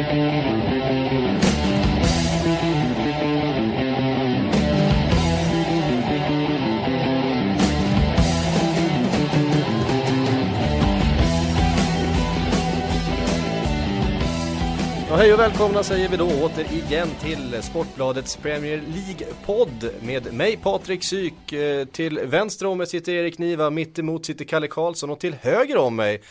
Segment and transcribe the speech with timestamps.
[0.00, 0.12] Hej
[15.32, 21.52] och välkomna säger vi då återigen till Sportbladets Premier League-podd med mig Patrik Syk.
[21.52, 25.34] Eh, till vänster om mig sitter Erik Niva, mitt emot sitter Kalle Karlsson och till
[25.34, 26.22] höger om mig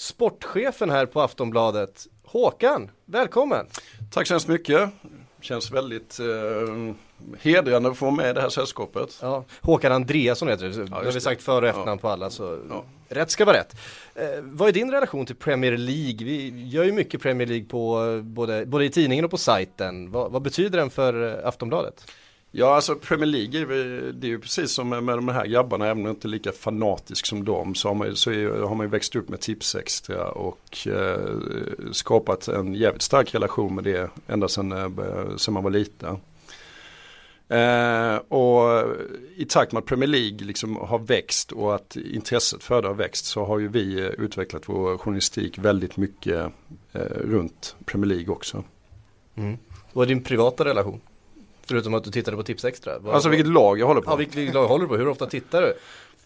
[0.00, 2.90] sportchefen här på Aftonbladet, Håkan.
[3.04, 3.66] Välkommen!
[4.10, 4.90] Tack så hemskt mycket.
[5.40, 6.94] Känns väldigt eh,
[7.40, 9.18] hedrande att få vara med i det här sällskapet.
[9.22, 11.96] Ja, Håkan Andreasson heter du, det har vi sagt för och efternamn ja.
[11.96, 12.84] på alla så ja.
[13.08, 13.76] rätt ska vara rätt.
[14.14, 16.26] Eh, vad är din relation till Premier League?
[16.26, 20.10] Vi gör ju mycket Premier League på eh, både, både i tidningen och på sajten.
[20.10, 22.06] Vad, vad betyder den för eh, Aftonbladet?
[22.52, 23.64] Ja, alltså Premier League,
[24.12, 26.52] det är ju precis som med de här grabbarna, även om jag inte är lika
[26.52, 30.30] fanatisk som dem, så har man, så är, har man ju växt upp med Tipsextra
[30.30, 31.30] och eh,
[31.92, 36.16] skapat en jävligt stark relation med det ända sedan, eh, sedan man var liten.
[37.50, 38.84] Eh, och
[39.36, 42.94] i takt med att Premier League liksom har växt och att intresset för det har
[42.94, 46.52] växt så har ju vi eh, utvecklat vår journalistik väldigt mycket
[46.92, 48.64] eh, runt Premier League också.
[49.34, 49.58] Mm.
[49.92, 51.00] Vad är din privata relation?
[51.70, 52.98] Förutom att du tittade på Tips Extra.
[52.98, 54.10] Vad, alltså vilket lag jag håller på?
[54.10, 54.96] Ja, vilket lag håller du på?
[54.96, 55.74] Hur ofta tittar du?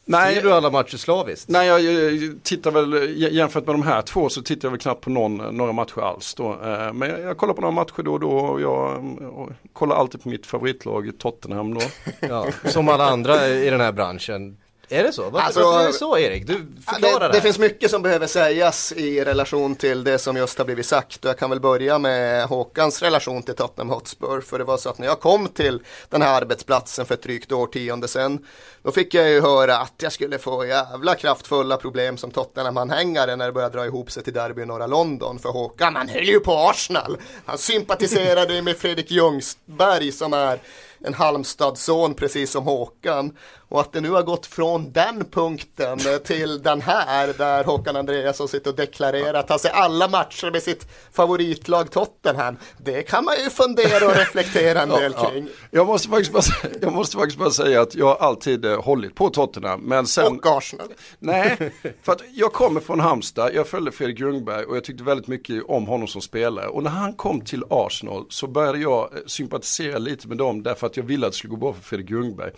[0.04, 1.48] Nej, Ser du alla matcher slaviskt?
[1.48, 5.00] Nej, jag, jag tittar väl jämfört med de här två så tittar jag väl knappt
[5.00, 6.52] på någon, några matcher alls då.
[6.52, 9.04] Eh, men jag, jag kollar på några matcher då och då och jag
[9.36, 11.80] och kollar alltid på mitt favoritlag Tottenham då.
[12.20, 14.56] ja, som alla andra i den här branschen.
[14.88, 15.22] Är det så?
[15.22, 16.46] Varför, alltså, varför är det så Erik?
[16.46, 17.32] Du förklarar det, det.
[17.32, 21.24] Det finns mycket som behöver sägas i relation till det som just har blivit sagt.
[21.24, 24.40] Och jag kan väl börja med Håkans relation till Tottenham Hotspur.
[24.40, 27.52] För det var så att när jag kom till den här arbetsplatsen för ett drygt
[27.52, 28.46] årtionde sedan.
[28.82, 33.46] Då fick jag ju höra att jag skulle få jävla kraftfulla problem som Tottenham-anhängare när
[33.46, 35.38] det började dra ihop sig till derby i norra London.
[35.38, 37.16] För Håkan, han höll ju på Arsenal.
[37.46, 40.58] Han sympatiserade med Fredrik Ljungsberg som är
[41.04, 43.32] en Halmstadson precis som Håkan.
[43.68, 48.48] Och att det nu har gått från den punkten till den här där Håkan Andreasson
[48.48, 52.56] sitter och deklarerar att han ser alla matcher med sitt favoritlag Tottenham.
[52.78, 55.44] Det kan man ju fundera och reflektera en del ja, kring.
[55.44, 55.50] Ja.
[55.70, 59.30] Jag, måste faktiskt bara, jag måste faktiskt bara säga att jag alltid eh, hållit på
[59.30, 59.80] Tottenham.
[59.80, 60.88] Men sen, och Arsenal.
[61.18, 65.26] Nej, för att jag kommer från Halmstad, jag följde Fredrik Ljungberg och jag tyckte väldigt
[65.26, 66.66] mycket om honom som spelare.
[66.66, 70.86] Och när han kom till Arsenal så började jag eh, sympatisera lite med dem därför
[70.86, 72.50] att jag ville att det skulle gå bra för Fredrik Ljungberg.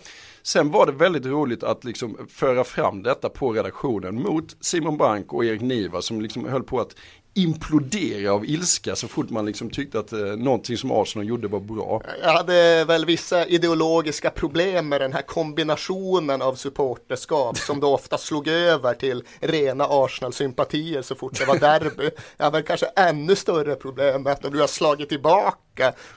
[0.43, 5.33] Sen var det väldigt roligt att liksom föra fram detta på redaktionen mot Simon Bank
[5.33, 6.95] och Erik Niva som liksom höll på att
[7.37, 11.59] implodera av ilska så fort man liksom tyckte att eh, någonting som Arsenal gjorde var
[11.59, 12.01] bra.
[12.21, 18.17] Jag hade väl vissa ideologiska problem med den här kombinationen av supporterskap som då ofta
[18.17, 22.09] slog över till rena Arsenal-sympatier så fort det var derby.
[22.37, 25.57] Jag har väl kanske ännu större problem med att du har slagit tillbaka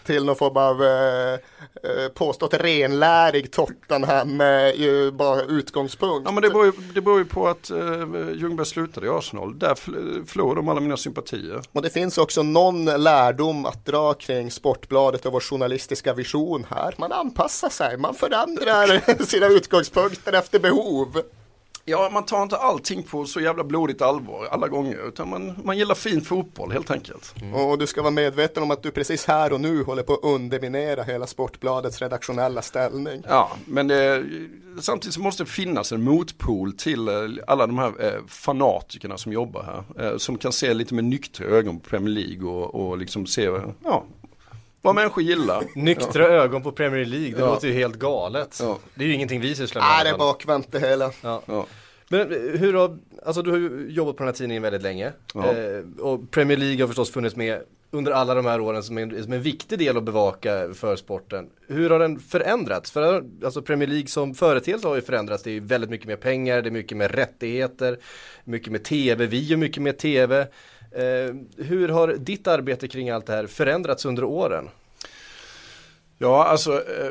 [0.04, 6.22] till någon form av eh, eh påstått renlärig Tottenham eh, bara utgångspunkt.
[6.25, 7.78] Ja men det beror ju, det beror ju på att eh,
[8.34, 9.59] Ljungberg slutade i Arsenal.
[9.59, 9.75] Där
[10.25, 11.60] förlorade de alla mina sympatier.
[11.72, 16.94] Och det finns också någon lärdom att dra kring Sportbladet och vår journalistiska vision här.
[16.99, 21.22] Man anpassar sig, man förändrar sina utgångspunkter efter behov.
[21.91, 25.09] Ja, man tar inte allting på så jävla blodigt allvar alla gånger.
[25.09, 27.34] Utan man, man gillar fin fotboll helt enkelt.
[27.43, 27.55] Mm.
[27.55, 30.25] Och du ska vara medveten om att du precis här och nu håller på att
[30.25, 33.23] underminera hela Sportbladets redaktionella ställning.
[33.29, 34.25] Ja, men det,
[34.81, 37.15] samtidigt så måste det finnas en motpol till eh,
[37.47, 40.06] alla de här eh, fanatikerna som jobbar här.
[40.06, 43.50] Eh, som kan se lite med nyktra ögon på Premier League och, och liksom se
[43.84, 44.05] ja,
[44.83, 45.65] vad människor gillar.
[45.75, 46.29] Nyktra ja.
[46.29, 47.47] ögon på Premier League, det ja.
[47.47, 48.59] låter ju helt galet.
[48.62, 48.79] Ja.
[48.95, 49.89] Det är ju ingenting vi sysslar med.
[49.89, 51.11] Nej, det är bakvänt det hela.
[51.23, 51.67] Ja.
[52.12, 55.12] Men hur har, alltså du har ju jobbat på den här tidningen väldigt länge.
[55.34, 59.22] Eh, och Premier League har förstås funnits med under alla de här åren som en,
[59.22, 61.50] som en viktig del att bevaka för sporten.
[61.69, 62.91] Hur har den förändrats?
[62.91, 65.43] För alltså Premier League som företeelse har ju förändrats.
[65.43, 67.99] Det är väldigt mycket mer pengar, det är mycket mer rättigheter,
[68.44, 70.41] mycket mer tv, vi gör mycket mer tv.
[70.93, 74.69] Eh, hur har ditt arbete kring allt det här förändrats under åren?
[76.19, 77.11] Ja, alltså eh,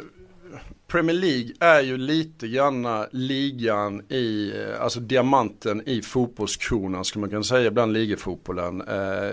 [0.88, 7.30] Premier League är ju lite granna ligan i, eh, alltså diamanten i fotbollskronan skulle man
[7.30, 8.81] kunna säga bland ligafotbollen.
[8.81, 9.31] Eh,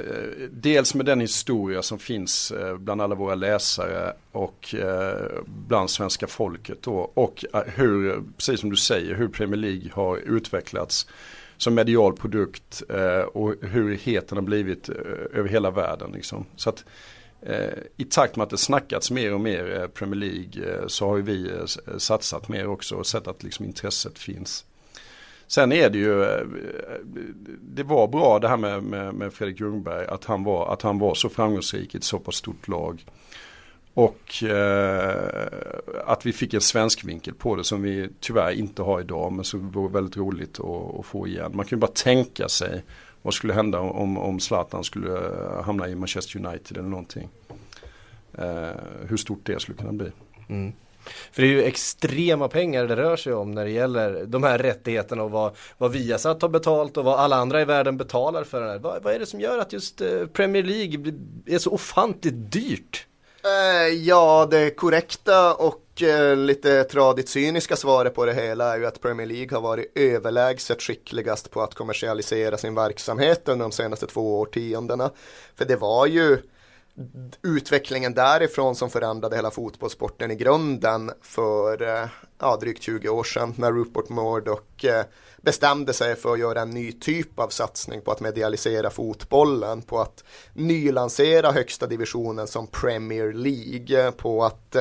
[0.50, 6.26] dels med den historia som finns eh, bland alla våra läsare och eh, bland svenska
[6.26, 7.10] folket då.
[7.14, 11.06] Och hur, precis som du säger, hur Premier League har utvecklats
[11.56, 12.82] som medial produkt
[13.32, 14.88] och hur het den har blivit
[15.32, 16.12] över hela världen.
[16.12, 16.46] Liksom.
[16.56, 16.84] Så att
[17.48, 21.08] Eh, i takt med att det snackats mer och mer eh, Premier League eh, så
[21.08, 21.50] har ju vi
[21.98, 24.64] satsat mer också och sett att liksom intresset finns.
[25.46, 26.24] Sen är det ju,
[27.60, 30.98] det var bra det här med, med, med Fredrik Ljungberg, att han, var, att han
[30.98, 33.04] var så framgångsrik i ett så pass stort lag.
[33.94, 35.48] Och eh,
[36.06, 39.44] att vi fick en svensk vinkel på det som vi tyvärr inte har idag men
[39.44, 41.52] som vore väldigt roligt att, att få igen.
[41.54, 42.84] Man kan ju bara tänka sig
[43.26, 45.20] vad skulle hända om, om Zlatan skulle
[45.64, 47.28] hamna i Manchester United eller någonting.
[48.38, 48.70] Eh,
[49.08, 50.12] hur stort det skulle kunna bli.
[50.48, 50.72] Mm.
[51.32, 54.58] För det är ju extrema pengar det rör sig om när det gäller de här
[54.58, 58.60] rättigheterna och vad, vad Viasat har betalt och vad alla andra i världen betalar för
[58.60, 58.78] det här.
[58.78, 61.14] Vad, vad är det som gör att just eh, Premier League
[61.46, 63.06] är så ofantligt dyrt?
[63.44, 68.78] Eh, ja, det korrekta och eh, Eh, lite tradigt cyniska svaret på det hela är
[68.78, 73.72] ju att Premier League har varit överlägset skickligast på att kommersialisera sin verksamhet under de
[73.72, 75.10] senaste två årtiondena.
[75.54, 76.38] För det var ju
[77.42, 82.08] utvecklingen därifrån som förändrade hela fotbollssporten i grunden för eh,
[82.38, 85.04] ja, drygt 20 år sedan när Rupert Murdoch eh,
[85.36, 90.00] bestämde sig för att göra en ny typ av satsning på att medialisera fotbollen, på
[90.00, 94.76] att nylansera högsta divisionen som Premier League, på att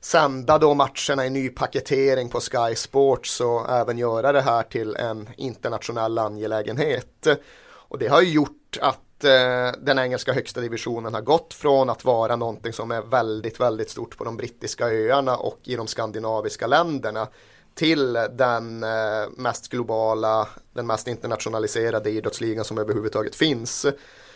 [0.00, 4.96] sända då matcherna i ny paketering på Sky Sports och även göra det här till
[4.96, 7.26] en internationell angelägenhet.
[7.72, 12.04] Och det har ju gjort att Eh, den engelska högsta divisionen har gått från att
[12.04, 16.66] vara någonting som är väldigt, väldigt stort på de brittiska öarna och i de skandinaviska
[16.66, 17.28] länderna
[17.74, 23.86] till den eh, mest globala, den mest internationaliserade idrottsligan som överhuvudtaget finns.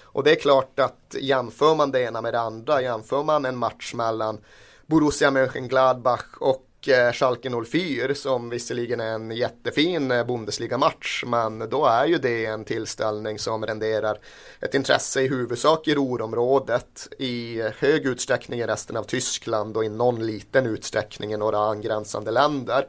[0.03, 3.57] Och det är klart att jämför man det ena med det andra, jämför man en
[3.57, 4.41] match mellan
[4.87, 11.87] Borussia Mönchengladbach och eh, Schalke 04 som visserligen är en jättefin eh, Bundesliga-match men då
[11.87, 14.19] är ju det en tillställning som renderar
[14.61, 19.89] ett intresse i huvudsak i Ruhrområdet i hög utsträckning i resten av Tyskland och i
[19.89, 22.87] någon liten utsträckning i några angränsande länder.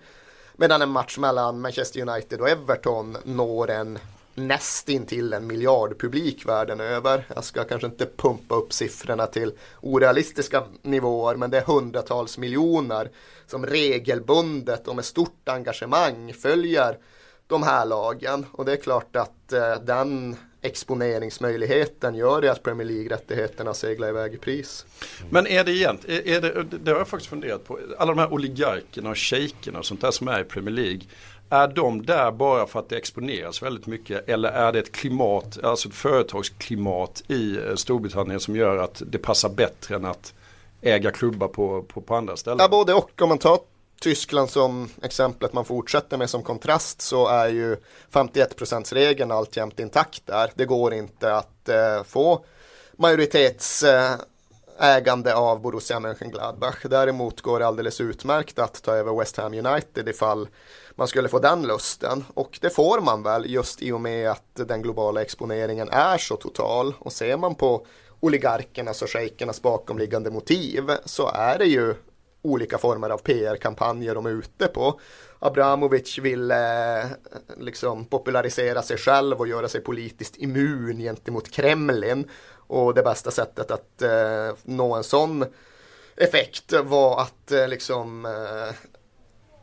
[0.55, 3.99] Medan en match mellan Manchester United och Everton når en
[4.35, 7.27] nästintill en miljard publik världen över.
[7.35, 9.51] Jag ska kanske inte pumpa upp siffrorna till
[9.81, 13.09] orealistiska nivåer men det är hundratals miljoner
[13.47, 16.97] som regelbundet och med stort engagemang följer
[17.47, 20.35] de här lagen och det är klart att eh, den
[20.65, 24.85] exponeringsmöjligheten gör det att Premier League-rättigheterna seglar iväg i pris.
[25.29, 28.33] Men är det egentligen, är det, det har jag faktiskt funderat på, alla de här
[28.33, 31.01] oligarkerna och shejkerna och sånt där som är i Premier League
[31.49, 35.63] är de där bara för att det exponeras väldigt mycket eller är det ett klimat,
[35.63, 40.33] alltså ett företagsklimat i eh, Storbritannien som gör att det passar bättre än att
[40.81, 42.57] äga klubbar på, på, på andra ställen?
[42.61, 43.21] Ja, både och.
[43.21, 43.59] Om man tar
[44.01, 47.77] Tyskland som exemplet man fortsätter med som kontrast så är ju
[48.11, 50.51] 51%-regeln alltjämt intakt där.
[50.55, 52.45] Det går inte att eh, få
[52.97, 54.15] majoritets eh,
[54.79, 56.75] ägande av Borussia Mönchengladbach.
[56.83, 60.47] Däremot går det alldeles utmärkt att ta över West Ham United ifall
[60.95, 62.25] man skulle få den lusten.
[62.33, 66.35] Och det får man väl just i och med att den globala exponeringen är så
[66.35, 66.93] total.
[66.99, 67.85] Och ser man på
[68.19, 71.95] oligarkernas alltså och shejkernas bakomliggande motiv så är det ju
[72.41, 74.99] olika former av PR-kampanjer de är ute på.
[75.39, 76.57] Abramovic vill eh,
[77.57, 82.29] liksom popularisera sig själv och göra sig politiskt immun gentemot Kremlin.
[82.67, 85.45] Och det bästa sättet att eh, nå en sån
[86.17, 88.75] effekt var att eh, liksom eh,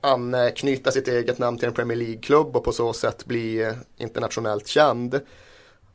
[0.03, 4.67] anknyta sitt eget namn till en Premier League-klubb och på så sätt bli eh, internationellt
[4.67, 5.21] känd.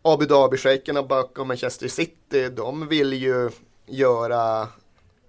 [0.02, 3.50] Abu Dhabi-shejkerna bakom Manchester City, de vill ju
[3.86, 4.68] göra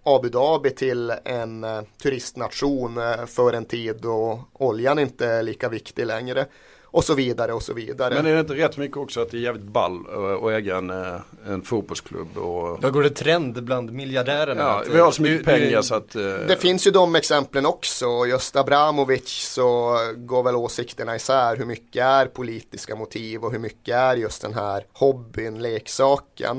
[0.03, 5.69] Abu Dhabi till en eh, turistnation eh, för en tid då oljan inte är lika
[5.69, 6.47] viktig längre
[6.91, 8.15] och så vidare och så vidare.
[8.15, 10.07] Men är det inte rätt mycket också att det är jävligt ball
[10.45, 12.39] att äga en, eh, en fotbollsklubb?
[12.39, 12.81] Och...
[12.81, 14.63] Då går det trend bland miljardärerna.
[14.63, 16.17] Ja, vi har så mycket pengar så att...
[16.17, 16.23] Uh...
[16.23, 18.27] Det finns ju de exemplen också.
[18.27, 21.57] Just Abramovic så går väl åsikterna isär.
[21.57, 26.57] Hur mycket är politiska motiv och hur mycket är just den här hobbyn, leksaken.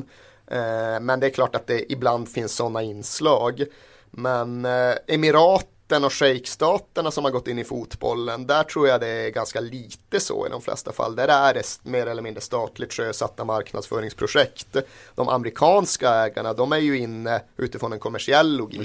[0.51, 3.63] Uh, men det är klart att det ibland finns sådana inslag.
[4.11, 9.01] Men uh, Emirat staten och shejkstaterna som har gått in i fotbollen, där tror jag
[9.01, 11.15] det är ganska lite så i de flesta fall.
[11.15, 14.77] Där är det mer eller mindre statligt sjösatta marknadsföringsprojekt.
[15.15, 18.79] De amerikanska ägarna, de är ju inne utifrån en kommersiell logik.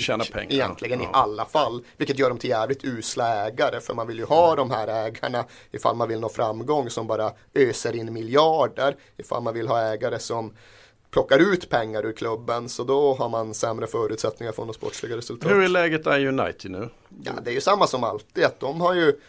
[0.53, 1.07] Egentligen ja.
[1.07, 1.85] i alla fall.
[1.97, 3.81] Vilket gör dem till jävligt usla ägare.
[3.81, 7.33] För man vill ju ha de här ägarna ifall man vill nå framgång som bara
[7.55, 8.97] öser in miljarder.
[9.17, 10.53] Ifall man vill ha ägare som
[11.15, 15.51] plockar ut pengar ur klubben så då har man sämre förutsättningar för något sportsliga resultat.
[15.51, 16.89] Hur är läget i United nu?
[17.25, 19.21] Ja, det är ju samma som alltid att de har ju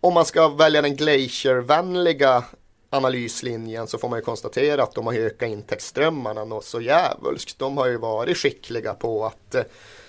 [0.00, 2.44] om man ska välja den glacier-vänliga
[2.90, 7.58] analyslinjen så får man ju konstatera att de har ökat intäktsströmmarna något så jävulskt.
[7.58, 9.62] De har ju varit skickliga på att eh,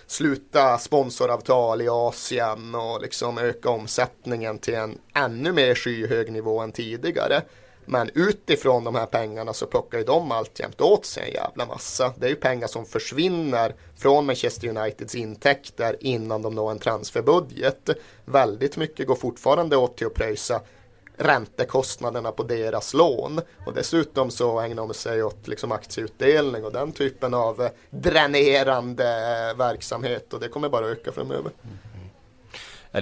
[0.07, 6.71] sluta sponsoravtal i Asien och liksom öka omsättningen till en ännu mer skyhög nivå än
[6.71, 7.41] tidigare.
[7.85, 12.13] Men utifrån de här pengarna så plockar ju de alltjämt åt sig en jävla massa.
[12.17, 17.89] Det är ju pengar som försvinner från Manchester Uniteds intäkter innan de når en transferbudget.
[18.25, 20.61] Väldigt mycket går fortfarande åt till att pröjsa
[21.17, 23.41] räntekostnaderna på deras lån.
[23.65, 29.03] Och dessutom så ägnar de sig åt liksom aktieutdelning och den typen av dränerande
[29.57, 31.51] verksamhet och det kommer bara öka framöver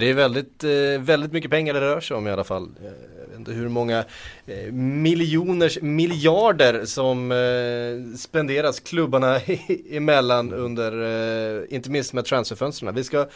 [0.00, 0.70] det är väldigt, eh,
[1.00, 2.68] väldigt mycket pengar det rör sig om i alla fall.
[2.82, 4.04] Jag vet inte hur många
[4.46, 9.40] eh, miljoners miljarder som eh, spenderas klubbarna
[9.90, 12.94] emellan under, inte minst med transferfönstren.
[12.94, 13.26] Vi ska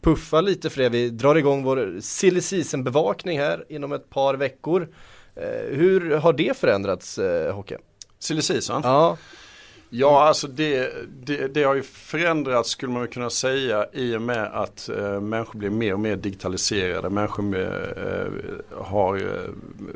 [0.00, 0.88] puffa lite för det.
[0.88, 4.88] Vi drar igång vår silly season bevakning här inom ett par veckor.
[5.70, 7.18] Hur har det förändrats
[7.52, 7.78] Hocke?
[8.18, 8.80] Silly season?
[8.84, 9.16] Ja.
[9.92, 10.92] Ja, alltså det,
[11.24, 15.58] det, det, har ju förändrats skulle man kunna säga i och med att eh, människor
[15.58, 17.10] blir mer och mer digitaliserade.
[17.10, 19.50] Människor med, eh, har eh,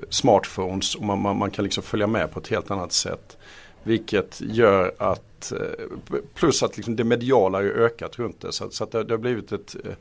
[0.09, 3.39] smartphones och man, man, man, kan liksom följa med på ett helt annat sätt.
[3.83, 5.87] Vilket gör att, eh,
[6.35, 8.53] plus att liksom det mediala har ökat runt det.
[8.53, 9.93] Så, så att det, det, har blivit ett eh,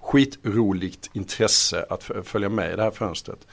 [0.00, 3.46] skitroligt intresse att följa med i det här fönstret.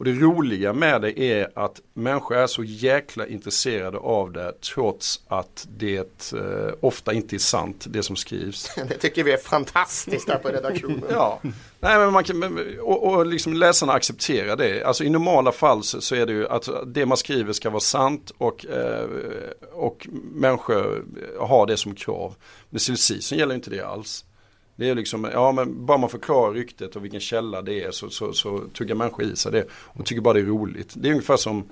[0.00, 5.20] Och det roliga med det är att människor är så jäkla intresserade av det trots
[5.28, 8.74] att det eh, ofta inte är sant det som skrivs.
[8.88, 11.04] Det tycker vi är fantastiskt här på redaktionen.
[11.10, 11.40] ja,
[11.80, 14.84] Nej, men man kan, och, och liksom läsarna accepterar det.
[14.84, 17.80] Alltså i normala fall så, så, är det ju att det man skriver ska vara
[17.80, 19.08] sant och, eh,
[19.72, 21.04] och människor
[21.38, 22.34] har det som krav.
[22.70, 24.24] Men silly gäller inte det alls.
[24.80, 28.10] Det är liksom, ja men bara man förklarar ryktet och vilken källa det är så,
[28.10, 30.92] så, så tuggar människor i sig det och tycker bara det är roligt.
[30.94, 31.68] Det är ungefär som,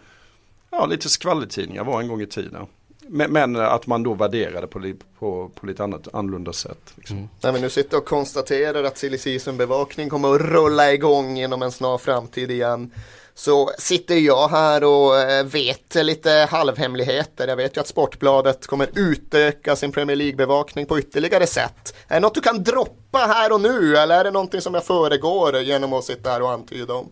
[0.70, 2.66] ja lite skvallertidningar var en gång i tiden.
[3.06, 6.92] Men, men att man då värderade på, på, på lite annat, annorlunda sätt.
[6.96, 7.16] Liksom.
[7.16, 7.28] Mm.
[7.42, 11.72] Nej, men nu sitter och konstaterar att silly bevakning kommer att rulla igång inom en
[11.72, 12.90] snar framtid igen
[13.38, 17.48] så sitter jag här och eh, vet lite halvhemligheter.
[17.48, 21.94] Jag vet ju att Sportbladet kommer utöka sin Premier League-bevakning på ytterligare sätt.
[22.08, 24.84] Är det något du kan droppa här och nu eller är det någonting som jag
[24.84, 27.10] föregår genom att sitta här och antyda om?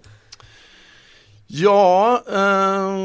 [1.46, 2.95] Ja, um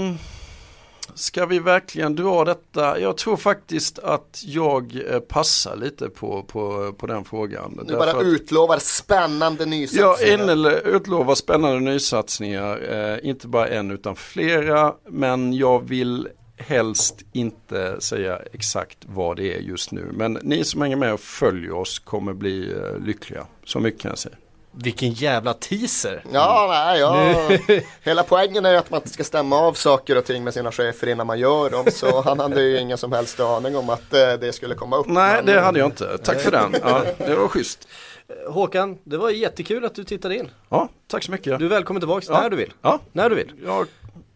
[1.15, 2.99] Ska vi verkligen dra detta?
[2.99, 7.79] Jag tror faktiskt att jag eh, passar lite på, på, på den frågan.
[7.87, 10.57] Du bara utlovar spännande nysatsningar.
[10.57, 12.93] Ja, utlovar spännande nysatsningar.
[12.93, 14.93] Eh, inte bara en utan flera.
[15.09, 16.27] Men jag vill
[16.57, 20.11] helst inte säga exakt vad det är just nu.
[20.13, 23.45] Men ni som hänger med och följer oss kommer bli eh, lyckliga.
[23.65, 24.35] Så mycket kan jag säga.
[24.73, 26.23] Vilken jävla teaser!
[26.31, 27.81] Ja, nej, ja.
[28.01, 31.07] hela poängen är att man inte ska stämma av saker och ting med sina chefer
[31.07, 31.85] innan man gör dem.
[31.91, 35.07] Så han hade ju ingen som helst aning om att eh, det skulle komma upp.
[35.07, 35.45] Nej, men...
[35.45, 36.17] det hade jag inte.
[36.17, 36.75] Tack för den.
[36.83, 37.87] Ja, det var schysst.
[38.27, 40.49] Eh, Håkan, det var jättekul att du tittade in.
[40.69, 41.59] Ja, tack så mycket.
[41.59, 42.41] Du är välkommen tillbaka ja.
[42.41, 42.73] när du vill.
[42.81, 42.99] Ja.
[43.11, 43.51] När du vill.
[43.65, 43.87] Jag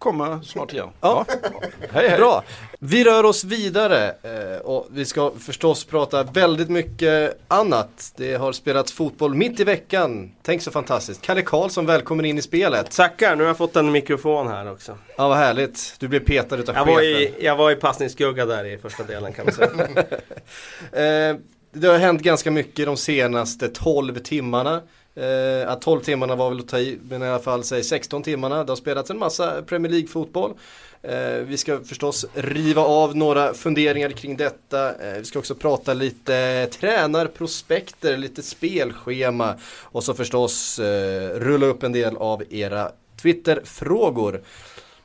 [0.05, 0.89] kommer snart igen.
[1.01, 1.25] Ja.
[1.27, 1.61] ja.
[1.91, 2.17] hej, hej.
[2.17, 2.43] Bra.
[2.79, 8.13] Vi rör oss vidare eh, och vi ska förstås prata väldigt mycket annat.
[8.15, 10.31] Det har spelats fotboll mitt i veckan.
[10.41, 11.21] Tänk så fantastiskt.
[11.21, 12.91] Kalle Karlsson, välkommen in i spelet.
[12.91, 14.97] Tackar, nu har jag fått en mikrofon här också.
[15.17, 15.95] Ja, vad härligt.
[15.99, 16.93] Du blev petad utav jag chefen.
[16.93, 19.69] Var i, jag var i passningsskugga där i första delen kan man säga.
[21.31, 21.37] eh,
[21.73, 24.81] det har hänt ganska mycket de senaste 12 timmarna.
[25.15, 28.23] Eh, att 12 timmarna var väl att ta i, men i alla fall säg 16
[28.23, 28.63] timmarna.
[28.63, 30.53] Det har spelats en massa Premier League-fotboll.
[31.01, 34.89] Eh, vi ska förstås riva av några funderingar kring detta.
[34.89, 40.79] Eh, vi ska också prata lite tränarprospekter, lite spelschema och så förstås
[41.33, 42.91] rulla upp en del av era
[43.21, 44.41] Twitter-frågor.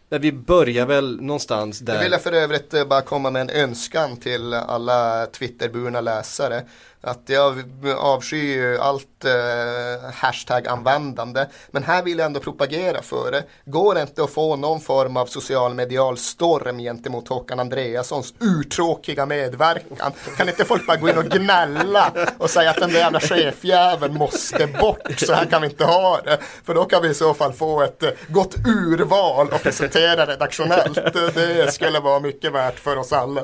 [0.09, 1.95] vi börjar väl någonstans där.
[1.95, 6.62] Jag ville för övrigt bara komma med en önskan till alla Twitterburna läsare
[7.02, 7.64] att jag
[7.99, 11.47] avskyr ju allt eh, hashtag-användande.
[11.71, 13.45] Men här vill jag ändå propagera för det.
[13.64, 19.26] Går det inte att få någon form av social medial storm gentemot Håkan Andreassons urtråkiga
[19.26, 20.12] medverkan?
[20.37, 24.14] Kan inte folk bara gå in och gnälla och säga att den där jävla chefjäveln
[24.14, 24.99] måste bort?
[25.16, 26.38] Så här kan vi inte ha det.
[26.64, 30.95] För då kan vi i så fall få ett eh, gott urval och presentera redaktionellt.
[31.35, 33.42] Det skulle vara mycket värt för oss alla.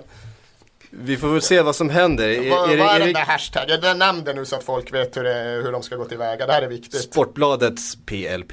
[0.99, 2.51] Vi får väl se vad som händer.
[2.51, 3.81] Vad är, är, är, är den där hashtaggen?
[3.81, 6.47] Den nämnde nu så att folk vet hur, det, hur de ska gå tillväga.
[6.47, 7.01] Det här är viktigt.
[7.01, 8.53] Sportbladets PLP.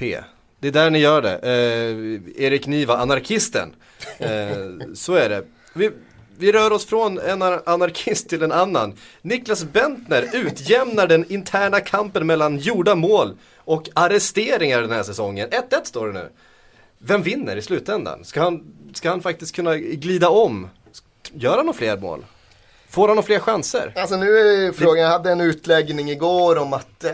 [0.60, 1.38] Det är där ni gör det.
[1.38, 3.74] Eh, Erik Niva, anarkisten.
[4.18, 4.28] Eh,
[4.94, 5.44] så är det.
[5.74, 5.90] Vi,
[6.38, 8.94] vi rör oss från en anarkist till en annan.
[9.22, 15.48] Niklas Bentner utjämnar den interna kampen mellan gjorda mål och arresteringar den här säsongen.
[15.48, 16.28] 1-1 står det nu.
[16.98, 18.24] Vem vinner i slutändan?
[18.24, 20.68] Ska han, ska han faktiskt kunna glida om?
[21.32, 22.24] Gör han några fler mål?
[22.94, 23.92] Får han några fler chanser?
[23.96, 27.10] Alltså nu är frågan, jag hade en utläggning igår om att eh,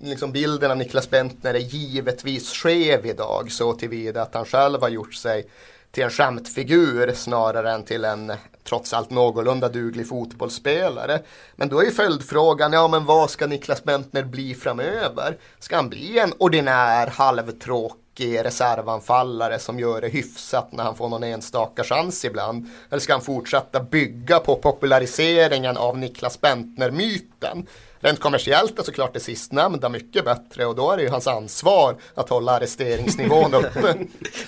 [0.00, 4.88] liksom bilden av Niklas Bentner är givetvis skev idag så tillvida att han själv har
[4.88, 5.46] gjort sig
[5.90, 8.32] till en skämtfigur snarare än till en
[8.64, 11.20] trots allt någorlunda duglig fotbollsspelare.
[11.56, 15.36] Men då är ju följdfrågan, ja men vad ska Niklas Bentner bli framöver?
[15.58, 21.22] Ska han bli en ordinär halvtråkig reservanfallare som gör det hyfsat när han får någon
[21.22, 22.70] enstaka chans ibland?
[22.90, 27.66] Eller ska han fortsätta bygga på populariseringen av Niklas Bentner-myten?
[28.00, 31.96] Rent kommersiellt är såklart det sistnämnda mycket bättre och då är det ju hans ansvar
[32.14, 33.94] att hålla arresteringsnivån uppe.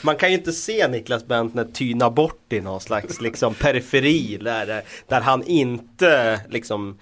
[0.02, 4.84] Man kan ju inte se Niklas Bentner tyna bort i någon slags liksom periferi där,
[5.08, 6.98] där han inte liksom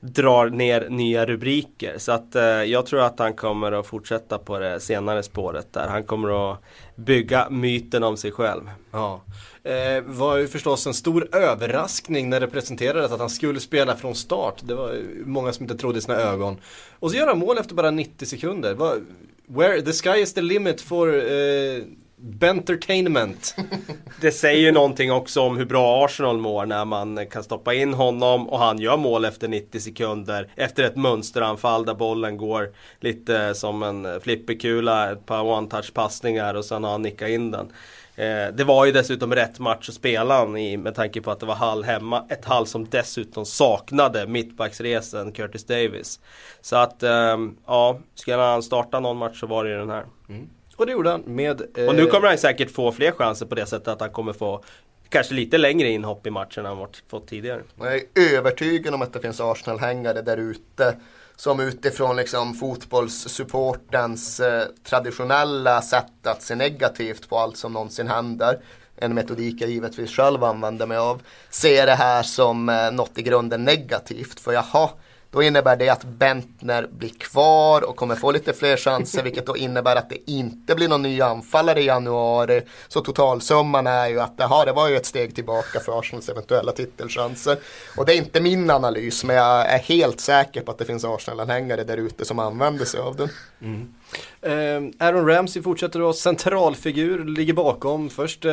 [0.00, 1.98] drar ner nya rubriker.
[1.98, 5.88] Så att eh, jag tror att han kommer att fortsätta på det senare spåret där.
[5.88, 6.58] Han kommer att
[6.94, 8.70] bygga myten om sig själv.
[8.90, 9.20] Ja.
[9.62, 14.14] Eh, var ju förstås en stor överraskning när det presenterades att han skulle spela från
[14.14, 14.54] start.
[14.62, 16.56] Det var många som inte trodde i sina ögon.
[16.98, 18.74] Och så gör han mål efter bara 90 sekunder.
[18.74, 19.00] Var,
[19.46, 21.82] where, the sky is the limit for eh,
[22.20, 23.56] Bentertainment.
[24.20, 27.94] Det säger ju någonting också om hur bra Arsenal mår när man kan stoppa in
[27.94, 30.48] honom och han gör mål efter 90 sekunder.
[30.56, 32.68] Efter ett mönsteranfall där bollen går
[33.00, 37.72] lite som en flipperkula, ett par one-touch passningar och sen har han nickat in den.
[38.18, 41.46] Eh, det var ju dessutom rätt match att spela i med tanke på att det
[41.46, 42.26] var Hall hemma.
[42.28, 46.20] Ett Hall som dessutom saknade mittbacksresen Curtis Davis.
[46.60, 50.04] Så att, ehm, ja, skulle han starta någon match så var det ju den här.
[50.28, 50.48] Mm.
[50.78, 51.62] Och det gjorde han med...
[51.76, 51.86] Eh...
[51.86, 54.64] Och nu kommer han säkert få fler chanser på det sättet att han kommer få
[55.08, 57.62] kanske lite längre inhopp i matchen än han fått tidigare.
[57.78, 60.96] Jag är övertygad om att det finns Arsenal-hängare där ute
[61.36, 68.58] som utifrån liksom fotbollssupportens eh, traditionella sätt att se negativt på allt som någonsin händer
[69.00, 73.22] en metodik jag givetvis själv använder mig av, ser det här som eh, något i
[73.22, 74.40] grunden negativt.
[74.40, 74.90] För jaha,
[75.30, 79.56] då innebär det att Bentner blir kvar och kommer få lite fler chanser vilket då
[79.56, 82.62] innebär att det inte blir någon ny anfallare i januari.
[82.88, 86.72] Så totalsumman är ju att aha, det var ju ett steg tillbaka för Arsenals eventuella
[86.72, 87.58] titelchanser.
[87.96, 91.04] Och det är inte min analys men jag är helt säker på att det finns
[91.04, 93.28] Arsenal-anhängare där ute som använder sig av den.
[93.62, 93.94] Mm.
[94.40, 98.52] Eh, Aaron Ramsey fortsätter att vara centralfigur, ligger bakom först eh,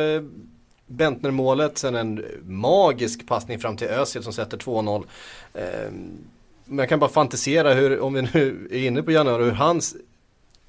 [0.86, 5.04] Bentner-målet, sen en magisk passning fram till Özil som sätter 2-0.
[5.54, 5.62] Eh,
[6.66, 9.96] men jag kan bara fantisera hur, om vi nu är inne på januari, hur hans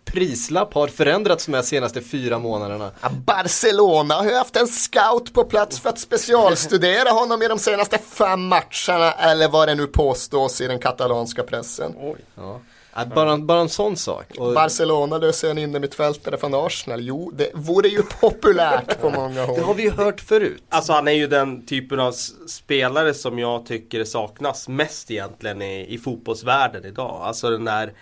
[0.06, 2.92] prislapp har förändrats de här senaste fyra månaderna.
[3.26, 7.98] Barcelona har ju haft en scout på plats för att specialstudera honom i de senaste
[7.98, 11.94] fem matcherna eller vad det nu påstås i den katalanska pressen.
[12.00, 12.16] Oj.
[12.36, 12.60] Ja.
[13.06, 14.26] Bara, bara en sån sak.
[14.38, 14.54] Och...
[14.54, 17.02] Barcelona löser en innermittfältare från Arsenal.
[17.02, 19.56] Jo, det vore ju populärt på många håll.
[19.56, 20.64] Det har vi ju hört förut.
[20.70, 22.12] Alltså han är ju den typen av
[22.48, 27.22] spelare som jag tycker saknas mest egentligen i, i fotbollsvärlden idag.
[27.24, 27.94] Alltså den där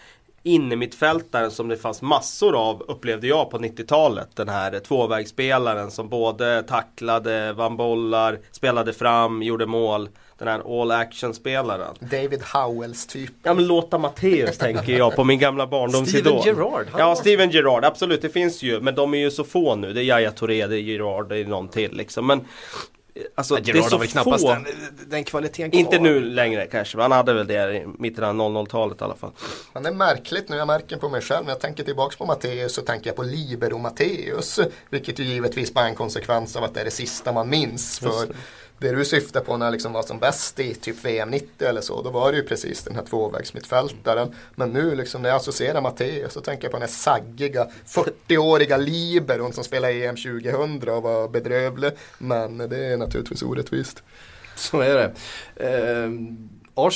[0.43, 4.29] innermittfältaren som det fanns massor av upplevde jag på 90-talet.
[4.35, 10.91] Den här tvåvägsspelaren som både tacklade, vann bollar, spelade fram, gjorde mål den här all
[10.91, 11.95] action-spelaren.
[11.99, 13.31] David Howells typ.
[13.43, 16.41] Ja men Lotta Matteus tänker jag på min gamla barndomsidol.
[16.41, 16.87] Steven Gerrard.
[16.97, 18.81] Ja, Steven Gerrard, absolut det finns ju.
[18.81, 19.93] Men de är ju så få nu.
[19.93, 22.27] Det är Yahya Touré, det är Gerrard, det är någon till liksom.
[22.27, 22.45] Men
[23.35, 24.49] Alltså, ja, det är så har knappast få.
[24.49, 24.65] Den,
[25.07, 25.79] den kvaliteten kvar.
[25.79, 29.31] Inte nu längre kanske, han hade väl det i mitten av 00-talet i alla fall.
[29.73, 32.25] Men det är märkligt nu, jag märker på mig själv, när jag tänker tillbaks på
[32.25, 34.59] Matteus så tänker jag på Libero Matteus.
[34.89, 37.99] Vilket ju givetvis bara är en konsekvens av att det är det sista man minns.
[37.99, 38.27] För
[38.77, 42.01] det du syftar på när liksom var som bäst i typ VM 90 eller så,
[42.01, 44.35] då var det ju precis den här tvåvägsmittfältaren.
[44.55, 48.77] Men nu liksom när jag associerar Matteo så tänker jag på den här saggiga 40-åriga
[48.77, 51.91] liberon som spelade EM 2000 och var bedrövlig.
[52.17, 54.03] Men det är naturligtvis orättvist.
[54.55, 55.13] Så är det.
[55.55, 56.09] Eh,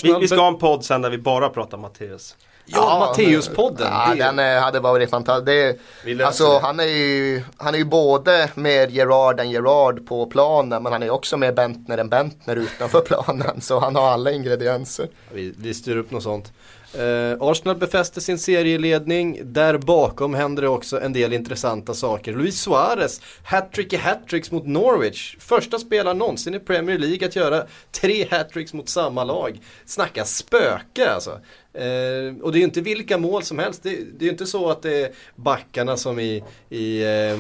[0.03, 2.35] vi, vi, ska ha en podd sen där vi bara pratar Matteus.
[2.71, 3.87] Ja, Matteuspodden.
[3.91, 5.79] Ja, den eh, hade varit fantastisk.
[6.23, 10.91] Alltså, han, är ju, han är ju både mer Gerard än Gerard på planen men
[10.91, 13.61] han är också mer Bentner än Bentner utanför planen.
[13.61, 15.07] Så han har alla ingredienser.
[15.33, 16.51] Vi, vi styr upp något sånt.
[16.95, 19.41] Uh, Arsenal befäster sin serieledning.
[19.43, 22.33] Där bakom händer det också en del intressanta saker.
[22.33, 25.35] Luis Suarez, hattrick i hattricks mot Norwich.
[25.39, 29.61] Första spelaren någonsin i Premier League att göra tre hattricks mot samma lag.
[29.85, 31.39] Snacka spöke alltså.
[31.79, 33.83] Eh, och det är ju inte vilka mål som helst.
[33.83, 37.39] Det, det är ju inte så att det är backarna som i, i eh,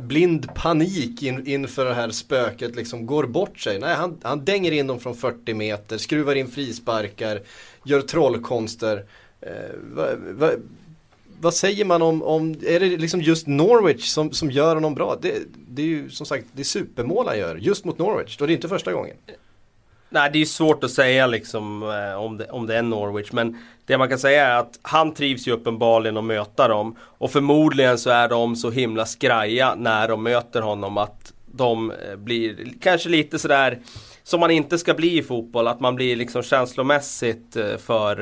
[0.00, 3.78] blind panik in, inför det här spöket liksom går bort sig.
[3.78, 7.42] Nej, han, han dänger in dem från 40 meter, skruvar in frisparkar,
[7.84, 9.04] gör trollkonster.
[9.40, 9.50] Eh,
[9.94, 10.50] vad, va,
[11.40, 15.18] vad säger man om, om, är det liksom just Norwich som, som gör honom bra?
[15.22, 15.34] Det,
[15.68, 18.48] det är ju som sagt, det är supermål han gör, just mot Norwich, då är
[18.48, 19.16] det inte första gången.
[20.12, 23.32] Nej det är ju svårt att säga liksom eh, om det, om det är Norwich
[23.32, 27.30] men det man kan säga är att han trivs ju uppenbarligen att möta dem och
[27.30, 32.72] förmodligen så är de så himla skraja när de möter honom att de eh, blir
[32.80, 33.78] kanske lite sådär
[34.22, 38.16] som man inte ska bli i fotboll, att man blir liksom känslomässigt eh, för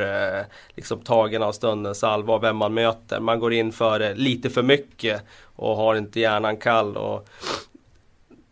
[0.77, 3.21] liksom tagen av stundens allvar, vem man möter.
[3.21, 5.23] Man går in för det lite för mycket
[5.57, 6.97] och har inte hjärnan kall.
[6.97, 7.29] Och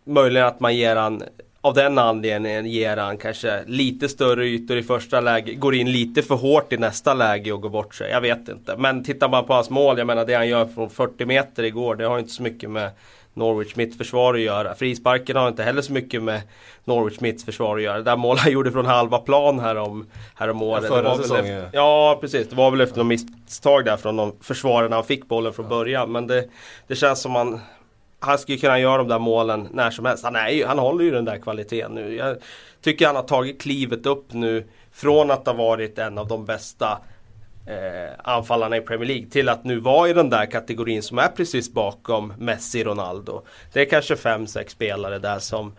[0.04, 1.22] möjligen att man ger han
[1.66, 6.22] av den anledningen ger han kanske lite större ytor i första läge, går in lite
[6.22, 8.10] för hårt i nästa läge och går bort sig.
[8.10, 8.76] Jag vet inte.
[8.76, 11.94] Men tittar man på hans mål, jag menar det han gör från 40 meter igår,
[11.94, 12.90] det har inte så mycket med
[13.34, 14.74] Norwich mittförsvar att göra.
[14.74, 16.40] Frisparken har inte heller så mycket med
[16.84, 17.96] Norwich mittförsvar att göra.
[17.96, 20.84] Det där målet han gjorde från halva plan härom, härom året.
[20.84, 21.44] Ja, förra säsongen.
[21.44, 25.28] Efter, ja precis, det var väl efter något misstag där från de försvararna han fick
[25.28, 26.12] bollen från början.
[26.12, 26.44] Men det,
[26.86, 27.60] det känns som man
[28.20, 30.24] han skulle kunna göra de där målen när som helst.
[30.24, 32.14] Han, är ju, han håller ju den där kvaliteten nu.
[32.14, 32.36] Jag
[32.80, 36.98] tycker han har tagit klivet upp nu från att ha varit en av de bästa
[37.66, 41.28] eh, anfallarna i Premier League till att nu vara i den där kategorin som är
[41.28, 43.42] precis bakom Messi, Ronaldo.
[43.72, 45.72] Det är kanske fem, sex spelare där som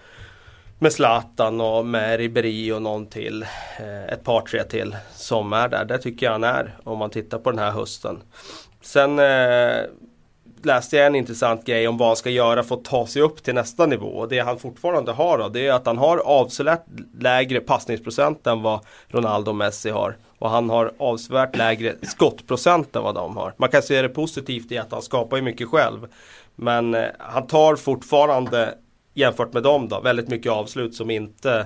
[0.80, 3.43] med Zlatan och med Ribéry och någon till.
[3.80, 5.86] Eh, ett par, tre till som är där.
[5.86, 8.21] Det tycker jag han är om man tittar på den här hösten.
[8.82, 9.84] Sen eh,
[10.65, 13.43] läste jag en intressant grej om vad han ska göra för att ta sig upp
[13.43, 14.08] till nästa nivå.
[14.08, 16.86] Och det han fortfarande har då, det är att han har avsevärt
[17.20, 20.17] lägre passningsprocent än vad Ronaldo och Messi har.
[20.39, 23.54] Och han har avsevärt lägre skottprocent än vad de har.
[23.58, 26.08] Man kan se det positivt i att han skapar ju mycket själv.
[26.56, 28.74] Men eh, han tar fortfarande,
[29.13, 31.65] jämfört med dem då, väldigt mycket avslut som inte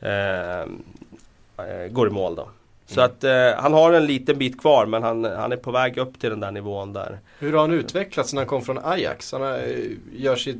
[0.00, 2.48] eh, eh går i mål då.
[2.94, 5.98] Så att eh, han har en liten bit kvar men han, han är på väg
[5.98, 7.18] upp till den där nivån där.
[7.38, 9.32] Hur har han utvecklats när han kom från Ajax?
[9.32, 10.56] Han har, eh, gör sitt,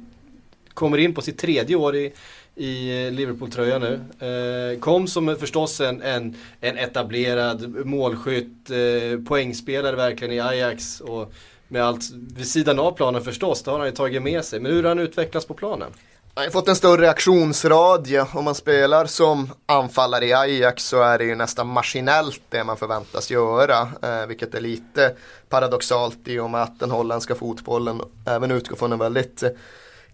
[0.74, 2.12] kommer in på sitt tredje år i,
[2.54, 4.00] i Liverpool-tröja nu.
[4.26, 11.00] Eh, kom som eh, förstås en, en, en etablerad målskytt, eh, poängspelare verkligen i Ajax.
[11.00, 11.32] Och
[11.68, 14.60] med allt vid sidan av planen förstås, det har han ju tagit med sig.
[14.60, 15.90] Men hur har han utvecklats på planen?
[16.34, 18.26] Han har fått en större aktionsradie.
[18.32, 22.76] Om man spelar som anfallare i Ajax så är det ju nästan maskinellt det man
[22.76, 23.88] förväntas göra.
[24.02, 25.14] Eh, vilket är lite
[25.48, 29.42] paradoxalt i och med att den holländska fotbollen även utgår från en väldigt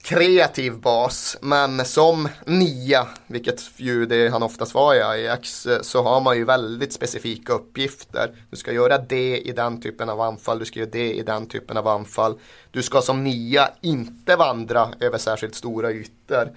[0.02, 1.36] kreativ bas.
[1.40, 6.36] Men som nia, vilket ju det han oftast var i Ajax, eh, så har man
[6.36, 8.32] ju väldigt specifika uppgifter.
[8.50, 11.46] Du ska göra det i den typen av anfall, du ska göra det i den
[11.46, 12.38] typen av anfall.
[12.70, 16.48] Du ska som nia inte vandra över särskilt stora ytor.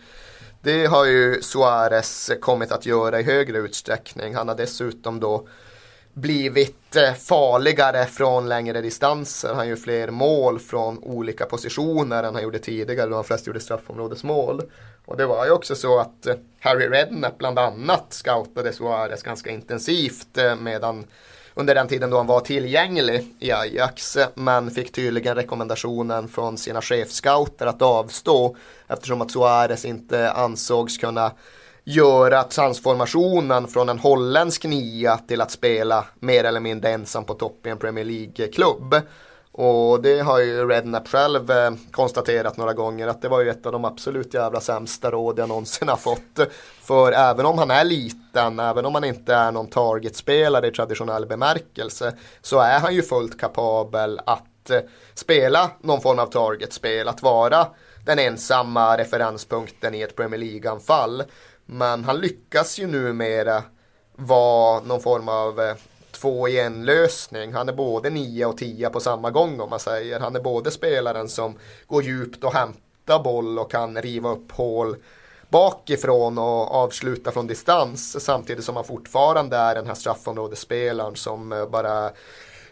[0.63, 4.36] Det har ju Suarez kommit att göra i högre utsträckning.
[4.36, 5.47] Han har dessutom då
[6.13, 9.54] blivit eh, farligare från längre distanser.
[9.54, 13.60] Han gör fler mål från olika positioner än han gjorde tidigare då han flest gjorde
[13.60, 14.62] straffområdesmål.
[15.06, 19.50] Och det var ju också så att eh, Harry Redknapp bland annat scoutade Suarez ganska
[19.50, 21.06] intensivt eh, medan
[21.54, 26.82] under den tiden då han var tillgänglig i Ajax men fick tydligen rekommendationen från sina
[26.82, 28.56] chefscouter att avstå
[28.88, 31.32] eftersom att Suarez inte ansågs kunna
[31.84, 37.67] göra transformationen från en holländsk nia till att spela mer eller mindre ensam på topp
[37.67, 38.96] i en Premier League-klubb.
[39.54, 43.65] Och det har ju Rednap själv eh, konstaterat några gånger att det var ju ett
[43.65, 46.39] av de absolut jävla sämsta råd jag någonsin har fått.
[46.82, 51.26] För även om han är liten, även om han inte är någon targetspelare i traditionell
[51.26, 54.80] bemärkelse så är han ju fullt kapabel att eh,
[55.13, 57.67] spela någon form av targetspel, att vara
[58.06, 61.24] den ensamma referenspunkten i ett Premier League-anfall.
[61.65, 63.63] Men han lyckas ju numera
[64.15, 65.76] vara någon form av eh,
[66.12, 67.54] två i en lösning.
[67.54, 70.19] Han är både nia och tia på samma gång om man säger.
[70.19, 71.56] Han är både spelaren som
[71.88, 74.95] går djupt och hämtar boll och kan riva upp hål
[75.50, 81.65] bakifrån och avsluta från distans samtidigt som han fortfarande är den här straffområdesspelaren som eh,
[81.69, 82.12] bara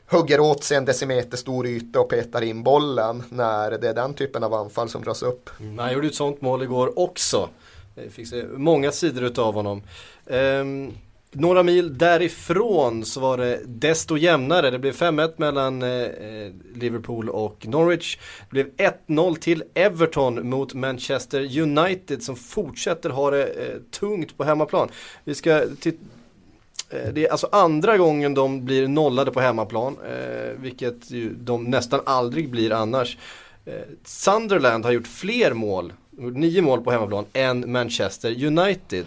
[0.10, 4.14] hugger åt sig en decimeter stor yta och petar in bollen när det är den
[4.14, 5.50] typen av anfall som dras upp.
[5.60, 7.50] Mm, han gjorde ett sånt mål igår också.
[8.04, 9.82] Jag fick se många sidor utav honom.
[10.26, 10.94] Um,
[11.32, 14.70] några mil därifrån så var det desto jämnare.
[14.70, 18.18] Det blev 5-1 mellan eh, eh, Liverpool och Norwich.
[18.50, 24.44] Det blev 1-0 till Everton mot Manchester United som fortsätter ha det eh, tungt på
[24.44, 24.90] hemmaplan.
[25.24, 25.64] Vi ska eh,
[27.14, 32.02] det är alltså andra gången de blir nollade på hemmaplan, eh, vilket ju de nästan
[32.06, 33.18] aldrig blir annars.
[33.66, 39.06] Eh, Sunderland har gjort fler mål nio mål på hemmaplan än Manchester United.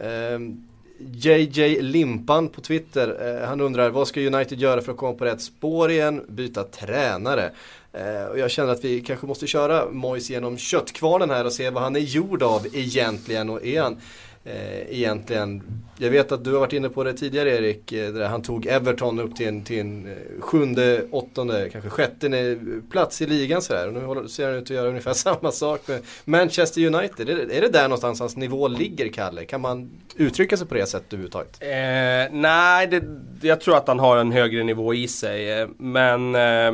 [0.00, 5.12] Ehm, JJ Limpan på Twitter, eh, han undrar vad ska United göra för att komma
[5.12, 6.24] på rätt spår igen?
[6.28, 7.50] Byta tränare.
[7.92, 11.70] Eh, och jag känner att vi kanske måste köra Moise genom köttkvarnen här och se
[11.70, 13.50] vad han är gjord av egentligen.
[13.50, 14.00] Och är han
[14.44, 15.62] eh, egentligen.
[15.98, 18.66] Jag vet att du har varit inne på det tidigare Erik, eh, där han tog
[18.66, 22.58] Everton upp till en, till en eh, sjunde, åttonde, kanske sjätte
[22.90, 24.06] plats i ligan sådär.
[24.08, 27.28] Och nu ser han ut att göra ungefär samma sak med Manchester United.
[27.28, 29.44] Är det, är det där någonstans hans nivå ligger, Kalle?
[29.44, 31.58] Kan man uttrycka sig på det sättet överhuvudtaget?
[31.60, 33.02] Eh, nej, det,
[33.40, 35.60] jag tror att han har en högre nivå i sig.
[35.60, 36.72] Eh, men eh,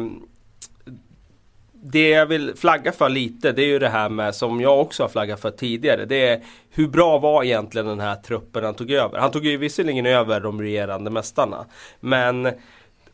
[1.83, 5.03] det jag vill flagga för lite det är ju det här med som jag också
[5.03, 6.05] har flaggat för tidigare.
[6.05, 9.19] Det är hur bra var egentligen den här truppen han tog över?
[9.19, 11.67] Han tog ju visserligen över de regerande mästarna.
[12.01, 12.49] Men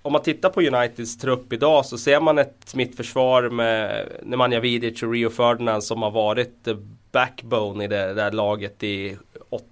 [0.03, 5.03] om man tittar på Uniteds trupp idag så ser man ett mittförsvar med Nemanja Vidic
[5.03, 6.68] och Rio Ferdinand som har varit
[7.12, 9.16] backbone i det där laget i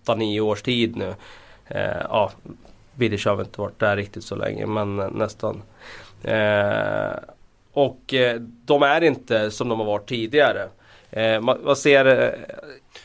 [0.07, 1.15] 8-9 års tid nu.
[1.67, 2.33] Eh, ja,
[2.95, 5.63] Vidic har väl inte varit där riktigt så länge men nästan.
[6.25, 7.13] Eh,
[7.73, 10.69] och eh, de är inte som de har varit tidigare.
[11.11, 12.31] Eh, man, man, ser eh,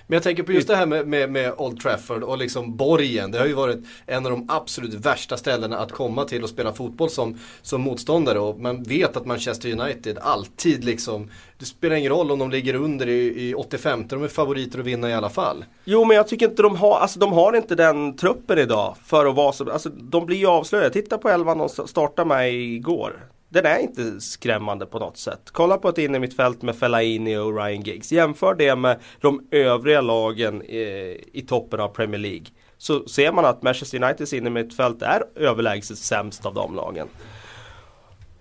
[0.08, 3.32] men jag tänker på just det här med, med, med, Old Trafford och liksom borgen.
[3.32, 6.74] Det har ju varit en av de absolut värsta ställena att komma till och spela
[6.74, 8.40] fotboll som, som motståndare.
[8.40, 12.76] Och man vet att Manchester United alltid liksom, det spelar ingen roll om de ligger
[12.76, 15.66] under i, i 85, de är favoriter att vinna i alla fall.
[15.86, 19.26] Jo men jag tycker inte de har, alltså de har inte den truppen idag för
[19.26, 20.90] att vara så, alltså de blir ju avslöjade.
[20.90, 25.42] Titta på elvan de startade med igår den är inte skrämmande på något sätt.
[25.52, 28.12] Kolla på ett innermittfält med Fellaini och Ryan Giggs.
[28.12, 32.46] Jämför det med de övriga lagen i, i toppen av Premier League.
[32.78, 37.08] Så ser man att Manchester Uniteds innermittfält är överlägset sämst av de lagen.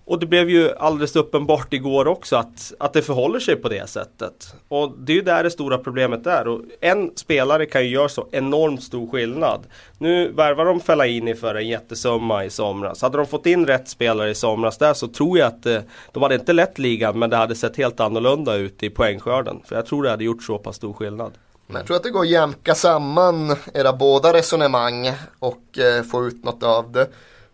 [0.07, 3.89] Och det blev ju alldeles uppenbart igår också att, att det förhåller sig på det
[3.89, 4.53] sättet.
[4.67, 6.47] Och det är ju där det stora problemet är.
[6.47, 9.59] Och en spelare kan ju göra så enormt stor skillnad.
[9.97, 13.01] Nu värvar de Fellaini för en jättesumma i somras.
[13.01, 16.23] Hade de fått in rätt spelare i somras där så tror jag att eh, de
[16.23, 19.61] hade inte lett ligan men det hade sett helt annorlunda ut i poängskörden.
[19.65, 21.31] För jag tror det hade gjort så pass stor skillnad.
[21.67, 26.27] Men jag tror att det går att jämka samman era båda resonemang och eh, få
[26.27, 27.07] ut något av det.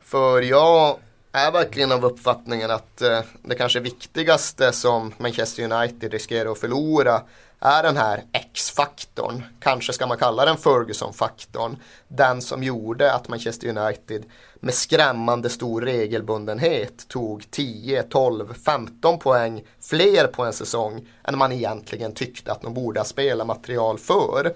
[0.04, 0.98] För jag
[1.34, 7.22] är verkligen av uppfattningen att eh, det kanske viktigaste som Manchester United riskerar att förlora
[7.60, 9.44] är den här X-faktorn.
[9.60, 11.78] Kanske ska man kalla den Ferguson-faktorn.
[12.08, 19.64] Den som gjorde att Manchester United med skrämmande stor regelbundenhet tog 10, 12, 15 poäng
[19.82, 24.54] fler på en säsong än man egentligen tyckte att de borde ha spelat material för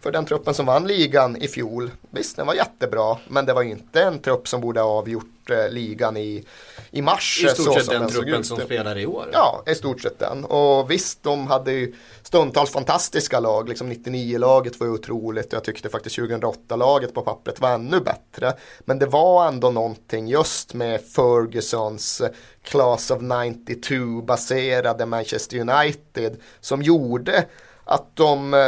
[0.00, 1.90] för den truppen som vann ligan i fjol.
[2.10, 5.68] Visst, den var jättebra, men det var inte en trupp som borde ha avgjort eh,
[5.70, 6.44] ligan i,
[6.90, 7.44] i mars.
[7.44, 9.30] I stort sett den, den truppen som spelar i år.
[9.32, 10.44] Ja, i stort sett den.
[10.44, 13.68] Och visst, de hade ju stundtals fantastiska lag.
[13.68, 18.52] Liksom 99-laget var ju otroligt och jag tyckte faktiskt 2008-laget på pappret var ännu bättre.
[18.80, 22.28] Men det var ändå någonting just med Fergusons eh,
[22.62, 27.44] Class of 92 baserade Manchester United som gjorde
[27.84, 28.60] att de eh,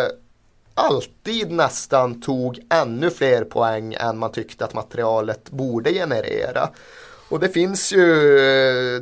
[0.75, 6.71] alltid nästan tog ännu fler poäng än man tyckte att materialet borde generera.
[7.29, 8.05] Och det finns ju,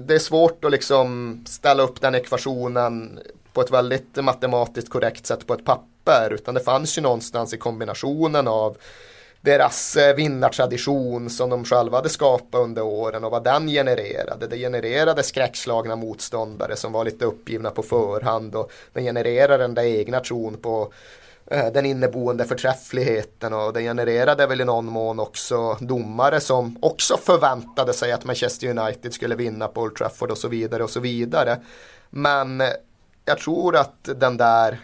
[0.07, 3.21] det är svårt att liksom ställa upp den ekvationen
[3.53, 6.31] på ett väldigt matematiskt korrekt sätt på ett papper.
[6.33, 8.77] Utan det fanns ju någonstans i kombinationen av
[9.41, 14.47] deras eh, vinnartradition som de själva hade skapat under åren och vad den genererade.
[14.47, 19.83] Det genererade skräckslagna motståndare som var lite uppgivna på förhand och den genererade den där
[19.83, 20.93] egna tron på
[21.53, 27.17] Eh, den inneboende förträffligheten och det genererade väl i någon mån också domare som också
[27.17, 31.01] förväntade sig att Manchester United skulle vinna på Old Trafford och så vidare och så
[31.01, 31.61] vidare.
[32.11, 32.69] Men eh,
[33.25, 34.81] jag tror att den där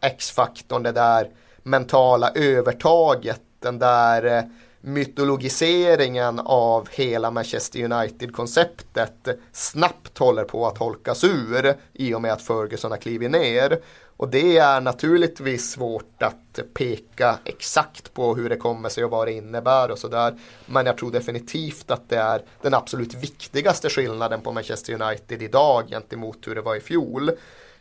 [0.00, 1.30] X-faktorn, det där
[1.62, 4.42] mentala övertaget, den där eh,
[4.80, 12.42] mytologiseringen av hela Manchester United-konceptet snabbt håller på att holkas ur i och med att
[12.42, 13.78] Ferguson har klivit ner.
[14.18, 19.26] Och det är naturligtvis svårt att peka exakt på hur det kommer sig och vad
[19.26, 20.38] det innebär och sådär.
[20.66, 25.88] Men jag tror definitivt att det är den absolut viktigaste skillnaden på Manchester United idag
[25.88, 27.30] gentemot hur det var i fjol.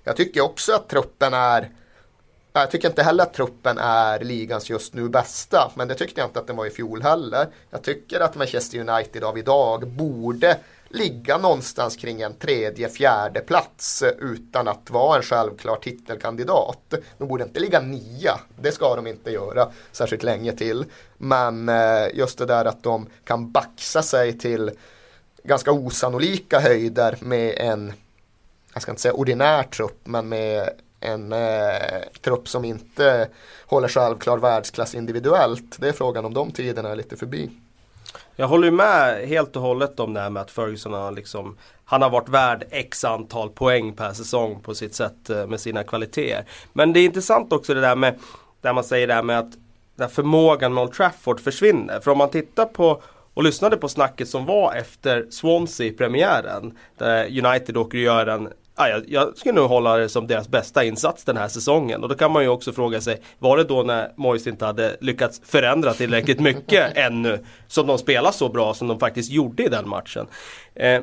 [0.04, 1.70] Jag tycker också att truppen är
[2.54, 6.28] jag tycker inte heller att truppen är ligans just nu bästa, men det tyckte jag
[6.28, 7.48] inte att den var i fjol heller.
[7.70, 10.58] Jag tycker att Manchester United av idag borde
[10.90, 16.94] ligga någonstans kring en tredje, fjärde plats utan att vara en självklar titelkandidat.
[17.18, 20.86] De borde inte ligga nia, det ska de inte göra särskilt länge till.
[21.18, 24.72] Men eh, just det där att de kan baxa sig till
[25.44, 27.94] ganska osannolika höjder med en,
[28.74, 30.70] jag ska inte säga ordinär trupp, men med
[31.00, 33.30] en eh, trupp som inte
[33.66, 35.76] håller självklar världsklass individuellt.
[35.80, 37.52] Det är frågan om de tiderna är lite förbi.
[38.40, 42.02] Jag håller med helt och hållet om det här med att Ferguson har liksom Han
[42.02, 46.46] har varit värd x antal poäng per säsong på sitt sätt eh, med sina kvaliteter.
[46.74, 48.20] Men det är intressant också det där med
[48.62, 49.54] Där man säger det här med att
[49.96, 52.00] där förmågan med Old Trafford försvinner.
[52.00, 53.02] För om man tittar på
[53.34, 56.78] och lyssnade på snacket som var efter Swansea-premiären.
[56.98, 60.50] Där United åker och gör en Ja, jag, jag skulle nog hålla det som deras
[60.50, 62.04] bästa insats den här säsongen.
[62.04, 64.98] Och då kan man ju också fråga sig, var det då när Moise inte hade
[65.02, 67.40] lyckats förändra tillräckligt mycket ännu?
[67.68, 70.28] Som de spelar så bra som de faktiskt gjorde i den matchen.
[70.76, 71.02] Eh,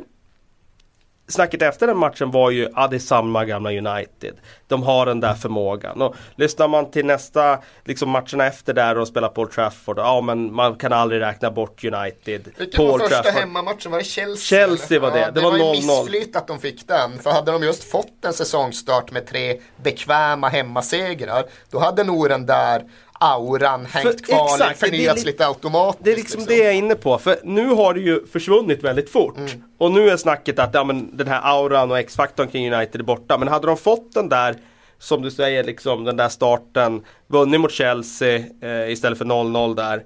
[1.29, 4.35] snacket efter den matchen var ju, ja det är samma gamla United.
[4.69, 6.03] De har den där förmågan.
[6.03, 10.21] Och lyssnar man till nästa, liksom matcherna efter där och spelar på Old Trafford, ja
[10.21, 12.49] men man kan aldrig räkna bort United.
[12.59, 13.41] Vilken var första Trafford.
[13.41, 13.93] hemmamatchen?
[13.93, 14.59] Var det Chelsea?
[14.59, 15.21] Chelsea var det.
[15.21, 15.57] Ja, det, det var 0-0.
[15.59, 17.19] Det var ju missflyt att de fick den.
[17.19, 22.47] För hade de just fått en säsongstart med tre bekväma hemmasegrar, då hade nog den
[22.47, 22.85] där
[23.21, 26.05] auran hängt kvar, exakt, förnyats lite, lite automatiskt.
[26.05, 27.19] Det är liksom, liksom, det jag är inne på.
[27.19, 29.37] För nu har det ju försvunnit väldigt fort.
[29.37, 29.51] Mm.
[29.79, 33.05] Och nu är snacket att ja, men den här auran och X-faktorn kring United är
[33.05, 33.39] borta.
[33.39, 34.57] Men hade de fått den där
[34.99, 40.03] som du säger, liksom den där starten, vunnit mot Chelsea eh, istället för 0-0 där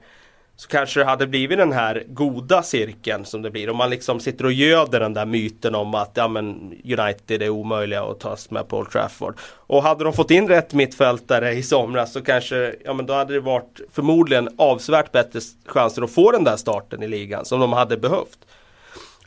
[0.60, 3.70] så kanske det hade blivit den här goda cirkeln som det blir.
[3.70, 7.48] Om man liksom sitter och göder den där myten om att ja, men United är
[7.48, 9.38] omöjliga att tas med på Old Trafford.
[9.40, 13.32] Och hade de fått in rätt mittfältare i somras så kanske, ja men då hade
[13.34, 17.72] det varit förmodligen avsevärt bättre chanser att få den där starten i ligan som de
[17.72, 18.38] hade behövt.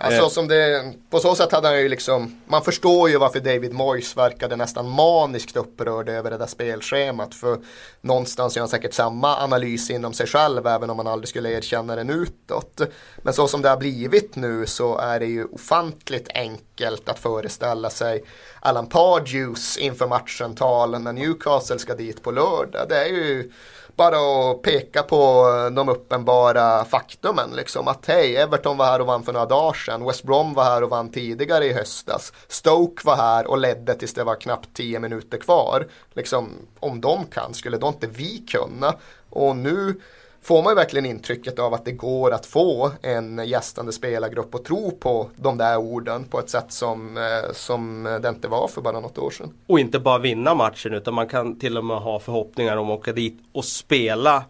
[0.03, 3.73] Alltså, som det, på så sätt hade han ju liksom, man förstår ju varför David
[3.73, 7.35] Moyes verkade nästan maniskt upprörd över det där spelschemat.
[7.35, 7.59] För
[8.01, 11.95] någonstans gör han säkert samma analys inom sig själv även om man aldrig skulle erkänna
[11.95, 12.81] den utåt.
[13.17, 17.89] Men så som det har blivit nu så är det ju ofantligt enkelt att föreställa
[17.89, 18.23] sig
[18.59, 22.85] Alan Pardews inför matchen tal när Newcastle ska dit på lördag.
[22.89, 23.51] Det är ju
[23.95, 27.49] bara att peka på eh, de uppenbara faktumen.
[27.55, 27.87] Liksom.
[27.87, 30.05] Att hej, Everton var här och vann för några dagar sedan.
[30.05, 32.33] West Brom var här och vann tidigare i höstas.
[32.47, 35.87] Stoke var här och ledde tills det var knappt tio minuter kvar.
[36.13, 36.49] Liksom,
[36.79, 38.93] om de kan, skulle då inte vi kunna?
[39.29, 40.01] Och nu
[40.43, 44.65] får man ju verkligen intrycket av att det går att få en gästande spelargrupp att
[44.65, 48.81] tro på de där orden på ett sätt som, eh, som det inte var för
[48.81, 49.53] bara något år sedan.
[49.67, 52.99] Och inte bara vinna matchen utan man kan till och med ha förhoppningar om att
[52.99, 54.43] åka dit och spela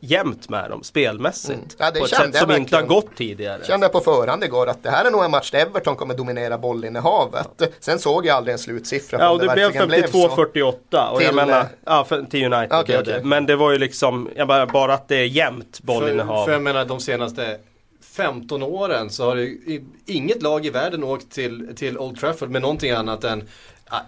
[0.00, 1.50] jämnt med dem spelmässigt.
[1.52, 1.68] Mm.
[1.78, 3.64] Ja, på ett sätt som inte har gått tidigare.
[3.64, 6.14] Kände jag på förhand igår att det här är nog en match där Everton kommer
[6.14, 7.62] dominera bollinnehavet.
[7.80, 11.66] Sen såg jag aldrig en slutsiffra Ja och det, det blev 52-48 och till, menar,
[11.86, 13.22] ja, för, till United okay, okay.
[13.22, 16.36] Men det var ju liksom, jag bara, bara att det är jämnt bollinnehav.
[16.36, 17.58] För, för jag menar de senaste
[18.16, 19.56] 15 åren så har det
[20.06, 23.48] inget lag i världen åkt till, till Old Trafford med någonting annat än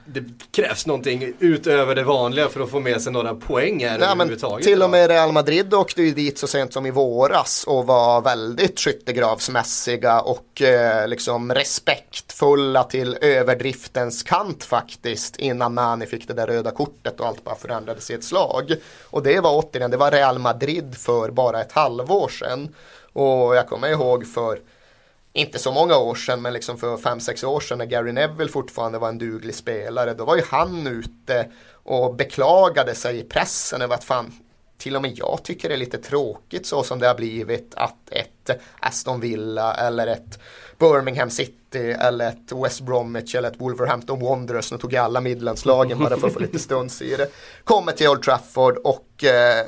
[0.04, 4.08] det krävs någonting utöver det vanliga för att få med sig några poäng här Nej,
[4.08, 4.66] överhuvudtaget.
[4.66, 8.20] Till och med Real Madrid åkte ju dit så sent som i våras och var
[8.20, 16.46] väldigt skyttegravsmässiga och eh, liksom respektfulla till överdriftens kant faktiskt innan Nani fick det där
[16.46, 18.74] röda kortet och allt bara förändrades i ett slag.
[19.10, 22.74] Och det var återigen, det var Real Madrid för bara ett halvår sedan.
[23.12, 24.58] Och jag kommer ihåg för
[25.36, 28.98] inte så många år sedan, men liksom för 5-6 år sedan när Gary Neville fortfarande
[28.98, 33.94] var en duglig spelare, då var ju han ute och beklagade sig i pressen över
[33.94, 34.32] att fan,
[34.78, 38.10] till och med jag tycker det är lite tråkigt så som det har blivit att
[38.10, 40.38] ett Aston Villa eller ett
[40.78, 45.98] Birmingham City eller ett West Bromwich eller ett Wolverhampton Wanderers, nu tog jag alla Midlandslagen
[45.98, 47.28] bara för att få lite stuns i det,
[47.64, 49.66] kommer till Old Trafford och eh,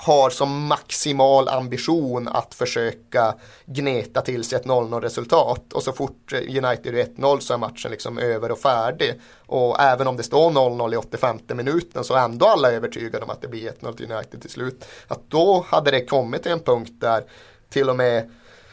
[0.00, 3.34] har som maximal ambition att försöka
[3.66, 7.90] gneta till sig ett 0-0 resultat och så fort United är 1-0 så är matchen
[7.90, 9.20] liksom över och färdig.
[9.46, 13.30] Och även om det står 0-0 i 85 minuten så är ändå alla övertygade om
[13.30, 14.84] att det blir 1-0 till United till slut.
[15.08, 17.24] Att då hade det kommit till en punkt där
[17.70, 18.30] till och med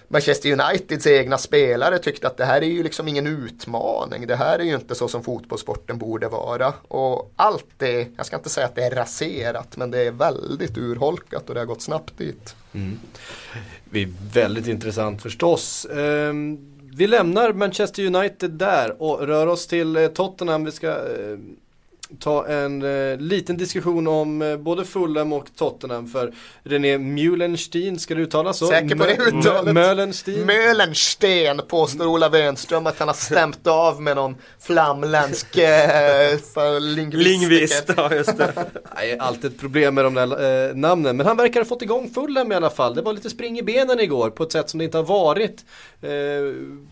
[0.07, 4.27] Manchester Uniteds egna spelare tyckte att det här är ju liksom ingen utmaning.
[4.27, 6.73] Det här är ju inte så som fotbollssporten borde vara.
[6.87, 10.77] Och allt det, jag ska inte säga att det är raserat, men det är väldigt
[10.77, 12.55] urholkat och det har gått snabbt dit.
[12.73, 12.99] Mm.
[13.89, 15.87] Det är väldigt intressant förstås.
[15.89, 20.65] Um, vi lämnar Manchester United där och rör oss till eh, Tottenham.
[20.65, 21.37] Vi ska eh,
[22.19, 28.15] ta en eh, liten diskussion om eh, både Fulham och Tottenham för René Meulenstein, ska
[28.15, 28.67] det uttalas så?
[28.67, 29.73] Säker på det uttalet?
[29.73, 30.45] Meulenstein?
[30.45, 36.39] Meulenstein påstår Ola Wenström att han har stämt av med någon flamländsk eh,
[36.79, 37.89] lingvist.
[37.97, 38.53] ja just det.
[38.95, 42.09] Nej, alltid ett problem med de där eh, namnen, men han verkar ha fått igång
[42.09, 42.95] Fulham i alla fall.
[42.95, 45.65] Det var lite spring i benen igår på ett sätt som det inte har varit
[46.01, 46.09] eh,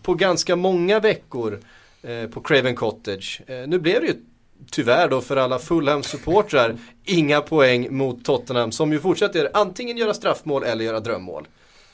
[0.02, 1.60] på ganska många veckor
[2.02, 3.40] eh, på Craven Cottage.
[3.66, 4.14] nu blev det ju
[4.70, 10.64] tyvärr då för alla Fulham-supportrar inga poäng mot Tottenham som ju fortsätter antingen göra straffmål
[10.64, 11.48] eller göra drömmål.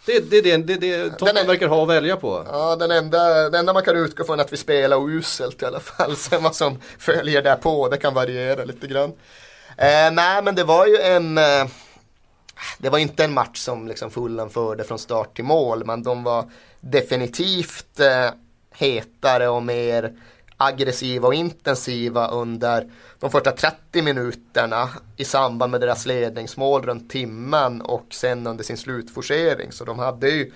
[0.06, 2.46] Det är det, det, det, det Tottenham verkar ha att välja på.
[2.52, 5.64] Ja, den enda, det enda man kan utgå från är att vi spelar uselt i
[5.64, 6.16] alla fall.
[6.16, 9.12] Sen vad som följer där på, det kan variera lite grann.
[9.76, 11.38] Eh, nej, men det var ju en...
[11.38, 11.66] Eh,
[12.78, 16.24] det var inte en match som liksom Fulham förde från start till mål men de
[16.24, 16.50] var
[16.80, 18.30] definitivt eh,
[18.74, 20.12] hetare och mer
[20.60, 22.90] aggressiva och intensiva under
[23.20, 28.76] de första 30 minuterna i samband med deras ledningsmål runt timmen och sen under sin
[28.76, 29.72] slutforcering.
[29.72, 30.52] Så de hade ju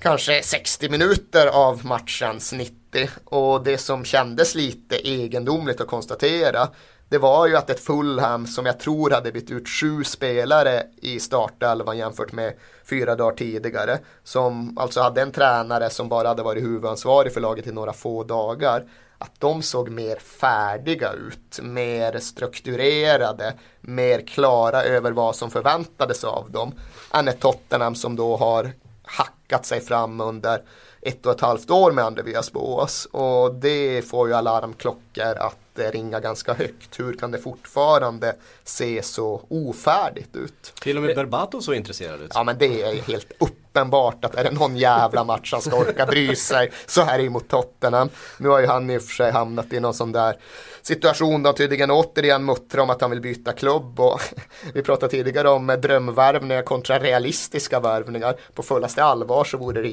[0.00, 6.68] kanske 60 minuter av matchens 90 och det som kändes lite egendomligt att konstatera
[7.08, 11.20] det var ju att ett Fulham som jag tror hade bytt ut sju spelare i
[11.20, 13.98] startelvan jämfört med fyra dagar tidigare.
[14.24, 18.24] Som alltså hade en tränare som bara hade varit huvudansvarig för laget i några få
[18.24, 18.84] dagar.
[19.18, 26.50] Att de såg mer färdiga ut, mer strukturerade, mer klara över vad som förväntades av
[26.50, 26.72] dem.
[27.14, 30.62] Än ett Tottenham som då har hackat sig fram under
[31.02, 33.06] ett och ett halvt år med Andreas Boas.
[33.06, 37.00] Och det får ju alarmklockor att ringa ganska högt.
[37.00, 40.72] Hur kan det fortfarande se så ofärdigt ut?
[40.80, 42.30] Till och med Berbatov så intresserad ut.
[42.34, 46.06] Ja men det är helt uppenbart att är det någon jävla match han ska orka
[46.06, 48.08] bry sig så här är mot Tottenham.
[48.38, 50.36] Nu har ju han i och för sig hamnat i någon sån där
[50.82, 54.20] situation där tydligen återigen muttrar om att han vill byta klubb och
[54.74, 58.36] vi pratade tidigare om drömvärvningar kontra realistiska värvningar.
[58.54, 59.88] På fullaste allvar så vore det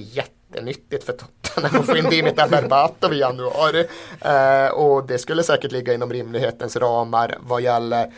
[0.53, 3.87] jättenyttigt för Tottenham att få in Dimitar Berbatov i januari.
[4.21, 8.11] Eh, och det skulle säkert ligga inom rimlighetens ramar vad gäller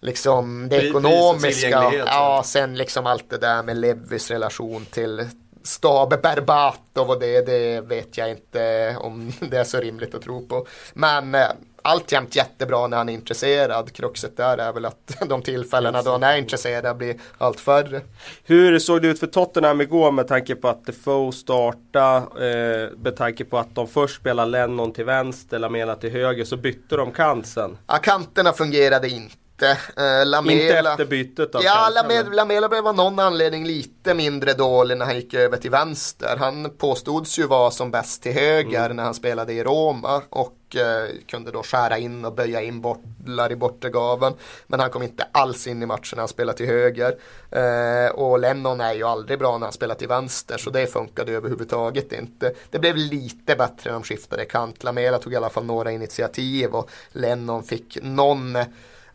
[0.00, 1.92] liksom det ekonomiska.
[2.06, 5.28] Ja, sen liksom allt det där med Levis relation till
[5.62, 10.46] Stabe Berbatov och det, det vet jag inte om det är så rimligt att tro
[10.46, 10.66] på.
[10.94, 11.48] Men eh,
[11.86, 13.92] alltjämt jättebra när han är intresserad.
[13.92, 18.00] Kruxet där är väl att de tillfällena då han är intresserad blir allt färre.
[18.44, 23.16] Hur såg det ut för Tottenham igår med tanke på att Defoe starta eh, med
[23.16, 27.12] tanke på att de först spelade Lennon till vänster, Lamela till höger, så bytte de
[27.12, 27.78] kant sen?
[27.86, 29.78] Ja, kanterna fungerade inte inte.
[30.00, 31.60] Uh, Lamela, inte efter bytet då?
[31.62, 35.70] Ja, Lamela, Lamela blev av någon anledning lite mindre dålig när han gick över till
[35.70, 36.36] vänster.
[36.38, 38.96] Han påstods ju vara som bäst till höger mm.
[38.96, 43.52] när han spelade i Roma och uh, kunde då skära in och böja in bollar
[43.52, 44.32] i bortre gaven.
[44.66, 47.16] Men han kom inte alls in i matchen när han spelade till höger.
[47.56, 51.32] Uh, och Lennon är ju aldrig bra när han spelar till vänster så det funkade
[51.32, 52.52] överhuvudtaget inte.
[52.70, 54.84] Det blev lite bättre när de skiftade kant.
[54.84, 58.58] Lamela tog i alla fall några initiativ och Lennon fick någon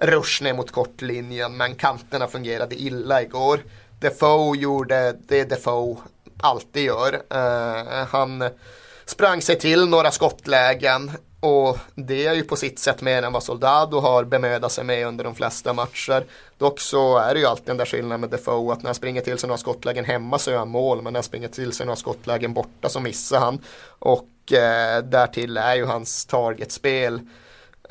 [0.01, 3.59] rush ner mot kortlinjen men kanterna fungerade illa igår.
[3.99, 5.97] Defoe gjorde det Defoe
[6.41, 7.13] alltid gör.
[7.13, 8.49] Uh, han
[9.05, 13.43] sprang sig till några skottlägen och det är ju på sitt sätt mer än vad
[13.43, 16.23] Soldado har bemödat sig med under de flesta matcher.
[16.57, 19.21] Dock så är det ju alltid den där skillnaden med Defoe att när han springer
[19.21, 21.85] till sig några skottlägen hemma så gör han mål men när han springer till sig
[21.85, 23.59] några skottlägen borta så missar han.
[23.99, 27.21] Och eh, därtill är ju hans targetspel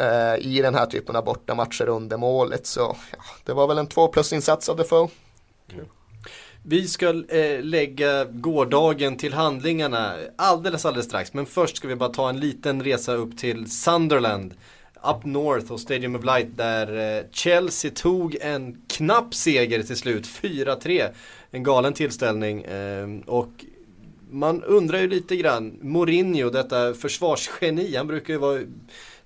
[0.01, 2.67] eh, i den här typen av bortamatcher under målet.
[2.67, 5.09] Så ja, det var väl en två plus insats av Defoe.
[5.73, 5.87] Mm.
[6.63, 11.35] Vi ska eh, lägga gårdagen till handlingarna alldeles alldeles strax.
[11.35, 14.55] Men först ska vi bara ta en liten resa upp till Sunderland.
[15.03, 20.27] Up North och Stadium of Light där eh, Chelsea tog en knapp seger till slut,
[20.27, 21.09] 4-3.
[21.51, 23.51] En galen tillställning eh, och
[24.31, 28.61] man undrar ju lite grann, Mourinho, detta försvarsgeni, han brukar ju vara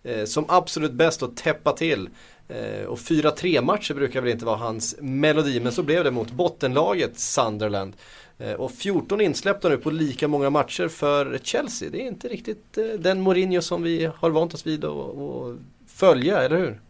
[0.04, 2.08] Eh, som absolut bäst att täppa till.
[2.48, 6.30] Eh, och 4-3 matcher brukar väl inte vara hans melodi, men så blev det mot
[6.30, 7.92] bottenlaget Sunderland.
[8.38, 11.90] Eh, och 14 insläppta nu på lika många matcher för Chelsea.
[11.90, 16.42] Det är inte riktigt eh, den Mourinho som vi har vant oss vid att följa,
[16.42, 16.80] eller hur?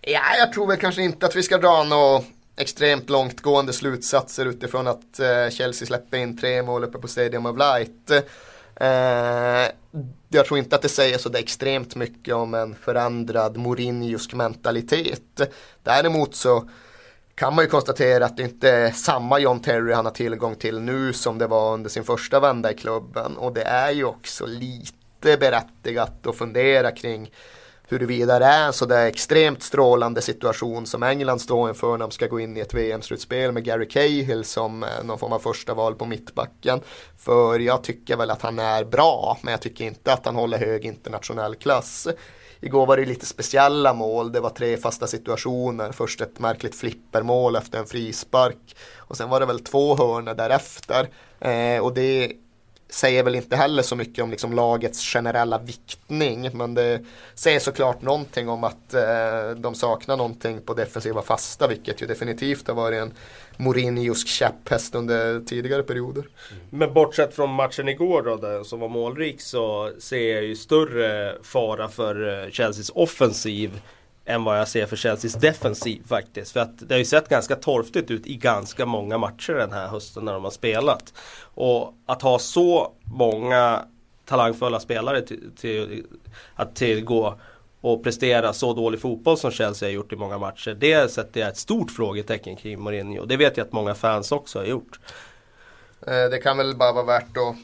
[0.00, 2.22] Ja, jag tror väl kanske inte att vi ska dra några
[2.56, 7.58] extremt långtgående slutsatser utifrån att eh, Chelsea släpper in tre mål uppe på Stadium of
[7.58, 8.26] Light.
[8.76, 9.70] Eh,
[10.28, 15.40] jag tror inte att det säger så extremt mycket om en förändrad Mourinhosk mentalitet.
[15.82, 16.68] Däremot så
[17.34, 20.80] kan man ju konstatera att det inte är samma John Terry han har tillgång till
[20.80, 23.36] nu som det var under sin första vända i klubben.
[23.36, 27.30] Och det är ju också lite berättigat att fundera kring
[27.88, 32.26] huruvida det är en sådär extremt strålande situation som England står inför när de ska
[32.26, 35.94] gå in i ett VM-slutspel med Gary Cahill som eh, någon form av första val
[35.94, 36.80] på mittbacken.
[37.18, 40.58] För jag tycker väl att han är bra, men jag tycker inte att han håller
[40.58, 42.08] hög internationell klass.
[42.60, 45.92] Igår var det lite speciella mål, det var tre fasta situationer.
[45.92, 48.76] Först ett märkligt flippermål efter en frispark.
[48.96, 51.08] Och sen var det väl två hörnor därefter.
[51.40, 52.32] Eh, och det
[52.94, 56.50] säger väl inte heller så mycket om liksom lagets generella viktning.
[56.52, 57.00] Men det
[57.34, 61.68] säger såklart någonting om att eh, de saknar någonting på defensiva fasta.
[61.68, 63.12] Vilket ju definitivt har varit en
[63.56, 66.20] Mourinhosk käpphäst under tidigare perioder.
[66.20, 66.62] Mm.
[66.70, 71.34] Men bortsett från matchen igår då, där, som var målrik, så ser jag ju större
[71.42, 73.80] fara för eh, Chelseas offensiv
[74.26, 76.52] än vad jag ser för Chelseas defensiv faktiskt.
[76.52, 79.88] För att det har ju sett ganska torftigt ut i ganska många matcher den här
[79.88, 81.12] hösten när de har spelat.
[81.54, 83.84] Och att ha så många
[84.24, 86.06] talangfulla spelare till, till
[86.54, 87.38] att tillgå
[87.80, 90.76] och prestera så dålig fotboll som Chelsea har gjort i många matcher.
[90.80, 93.24] Det sätter jag ett stort frågetecken kring Mourinho.
[93.24, 95.00] Det vet jag att många fans också har gjort.
[96.06, 97.56] Eh, det kan väl bara vara värt att,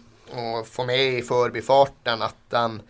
[0.61, 2.83] att få med i förbifarten att den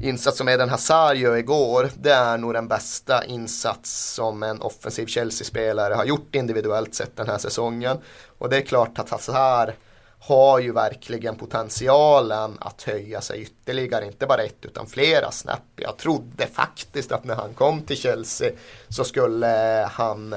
[0.00, 5.06] insats som Eden Hazard gör igår, det är nog den bästa insats som en offensiv
[5.06, 7.98] Chelsea-spelare har gjort individuellt sett den här säsongen.
[8.38, 9.72] Och det är klart att Hazard
[10.20, 15.62] har ju verkligen potentialen att höja sig ytterligare, inte bara ett utan flera snäpp.
[15.76, 18.50] Jag trodde faktiskt att när han kom till Chelsea
[18.88, 20.34] så skulle han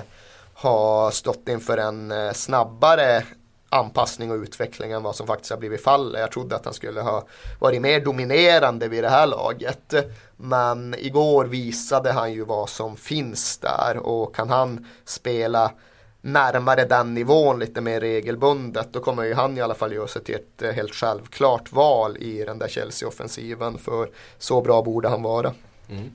[0.53, 3.23] ha stått inför en eh, snabbare
[3.71, 6.21] anpassning och utveckling än vad som faktiskt har blivit fallet.
[6.21, 7.23] Jag trodde att han skulle ha
[7.59, 9.93] varit mer dominerande vid det här laget.
[10.37, 15.71] Men igår visade han ju vad som finns där och kan han spela
[16.21, 20.23] närmare den nivån lite mer regelbundet då kommer ju han i alla fall göra sig
[20.23, 25.23] till ett eh, helt självklart val i den där Chelsea-offensiven för så bra borde han
[25.23, 25.53] vara.
[25.89, 26.11] Mm.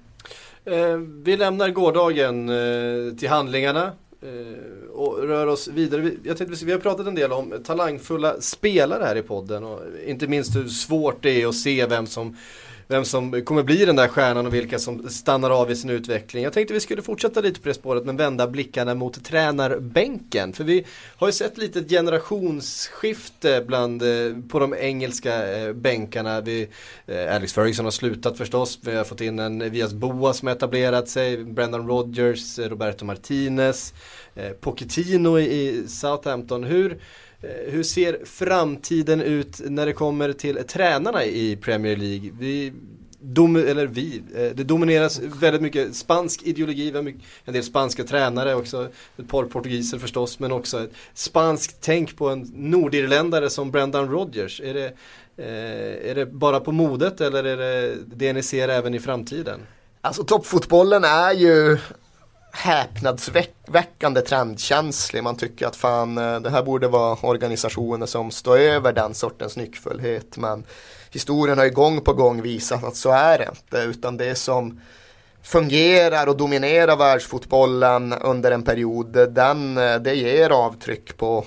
[0.65, 3.93] Eh, vi lämnar gårdagen eh, till handlingarna
[4.23, 6.13] Eh, och rör oss vidare.
[6.23, 10.27] Jag tänkte, vi har pratat en del om talangfulla spelare här i podden och inte
[10.27, 12.37] minst hur svårt det är att se vem som
[12.89, 16.45] vem som kommer bli den där stjärnan och vilka som stannar av i sin utveckling.
[16.45, 20.53] Jag tänkte vi skulle fortsätta lite på det spåret men vända blickarna mot tränarbänken.
[20.53, 24.09] För vi har ju sett lite generationsskifte bland, eh,
[24.49, 26.41] på de engelska eh, bänkarna.
[26.41, 26.69] Vi,
[27.07, 28.79] eh, Alex Ferguson har slutat förstås.
[28.83, 31.45] Vi har fått in en Vias Boa som etablerat sig.
[31.45, 33.95] Brendan Rodgers, Roberto Martinez,
[34.61, 36.65] Pochettino i Southampton.
[36.65, 36.99] Hur
[37.47, 42.31] Eh, hur ser framtiden ut när det kommer till tränarna i Premier League?
[42.39, 42.73] Vi,
[43.21, 47.13] dom, eller vi, eh, det domineras väldigt mycket spansk ideologi, vi har
[47.45, 52.29] en del spanska tränare också, ett par portugiser förstås, men också ett spanskt tänk på
[52.29, 54.61] en nordirländare som Brendan Rodgers.
[54.61, 54.87] Är det,
[55.37, 59.61] eh, är det bara på modet eller är det det ni ser även i framtiden?
[60.01, 61.79] Alltså toppfotbollen är ju
[62.57, 65.23] häpnadsväckande trendkänslig.
[65.23, 69.57] Man tycker att fan eh, det här borde vara organisationer som står över den sortens
[69.57, 70.37] nyckfullhet.
[70.37, 70.65] Men
[71.11, 73.79] historien har ju gång på gång visat att så är det inte.
[73.79, 74.81] Utan det som
[75.43, 81.45] fungerar och dominerar världsfotbollen under en period, den, eh, det ger avtryck på,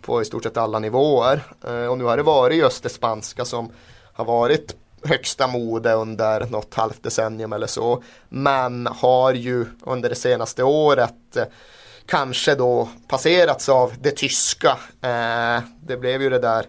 [0.00, 1.42] på i stort sett alla nivåer.
[1.68, 3.72] Eh, och nu har det varit just det spanska som
[4.12, 4.76] har varit
[5.06, 8.02] högsta mode under något halvt decennium eller så.
[8.28, 11.44] Men har ju under det senaste året eh,
[12.06, 14.78] kanske då passerats av det tyska.
[15.02, 16.66] Eh, det blev ju det där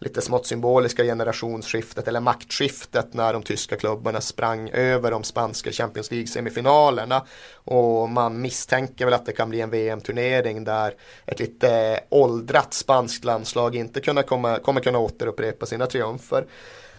[0.00, 6.10] lite smått symboliska generationsskiftet eller maktskiftet när de tyska klubbarna sprang över de spanska Champions
[6.10, 7.26] League-semifinalerna.
[7.54, 10.94] Och man misstänker väl att det kan bli en VM-turnering där
[11.26, 16.46] ett lite åldrat spanskt landslag inte kunna komma, kommer kunna återupprepa sina triumfer.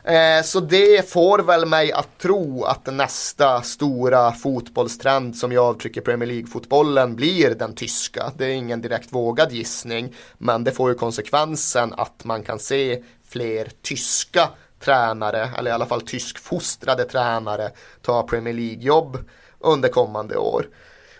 [0.03, 6.01] Eh, så det får väl mig att tro att nästa stora fotbollstrend som jag avtrycker
[6.01, 8.31] Premier League-fotbollen blir den tyska.
[8.37, 13.03] Det är ingen direkt vågad gissning, men det får ju konsekvensen att man kan se
[13.29, 17.71] fler tyska tränare, eller i alla fall tyskfostrade tränare,
[18.01, 19.17] ta Premier League-jobb
[19.59, 20.65] under kommande år.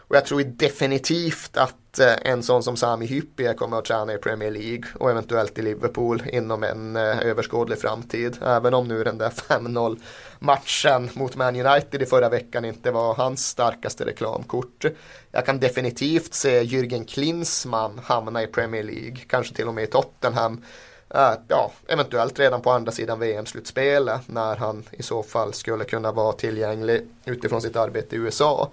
[0.09, 4.17] Och jag tror definitivt att eh, en sån som Sami Hyppie kommer att träna i
[4.17, 8.37] Premier League och eventuellt i Liverpool inom en eh, överskådlig framtid.
[8.41, 9.99] Även om nu den där 5-0
[10.39, 14.85] matchen mot Man United i förra veckan inte var hans starkaste reklamkort.
[15.31, 19.87] Jag kan definitivt se Jürgen Klinsmann hamna i Premier League, kanske till och med i
[19.87, 20.63] Tottenham.
[21.09, 26.11] Eh, ja, eventuellt redan på andra sidan VM-slutspelet när han i så fall skulle kunna
[26.11, 28.71] vara tillgänglig utifrån sitt arbete i USA.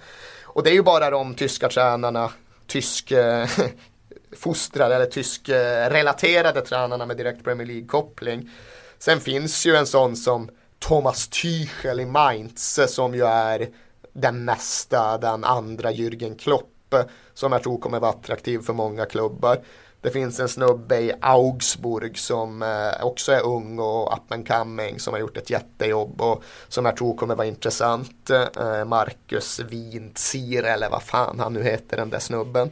[0.56, 2.30] Och det är ju bara de tyska tränarna,
[2.66, 3.48] tysk eh,
[4.36, 8.50] fostrade eller tysk eh, relaterade tränarna med direkt Premier League-koppling.
[8.98, 13.68] Sen finns ju en sån som Thomas Tuchel i Mainz eh, som ju är
[14.12, 17.02] den nästa, den andra Jürgen Klopp eh,
[17.34, 19.58] som jag tror kommer vara attraktiv för många klubbar.
[20.06, 25.00] Det finns en snubbe i Augsburg som eh, också är ung och up and coming
[25.00, 28.30] som har gjort ett jättejobb och som jag tror kommer vara intressant.
[28.30, 32.70] Eh, Marcus Wintzier eller vad fan han nu heter den där snubben.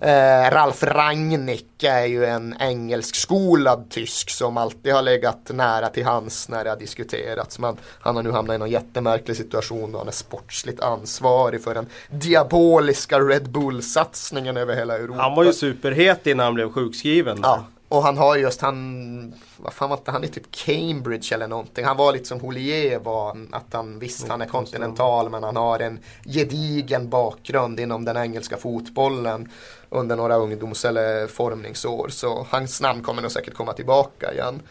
[0.00, 6.48] Eh, Ralf Rangnick är ju en engelskskolad tysk som alltid har legat nära till hans
[6.48, 7.58] när det har diskuterats.
[7.58, 11.74] Men han har nu hamnat i någon jättemärklig situation och han är sportsligt ansvarig för
[11.74, 15.22] den diaboliska Red Bull-satsningen över hela Europa.
[15.22, 17.38] Han var ju superhet innan han blev sjukskriven.
[17.42, 21.48] Ja, och han har just, han, vad fan var det, han är typ Cambridge eller
[21.48, 21.84] någonting.
[21.84, 25.78] Han var lite som Holier var, att han visst han är kontinental men han har
[25.78, 29.48] en gedigen bakgrund inom den engelska fotbollen
[29.90, 32.08] under några ungdoms eller formningsår.
[32.08, 34.62] Så hans namn kommer nog säkert komma tillbaka igen.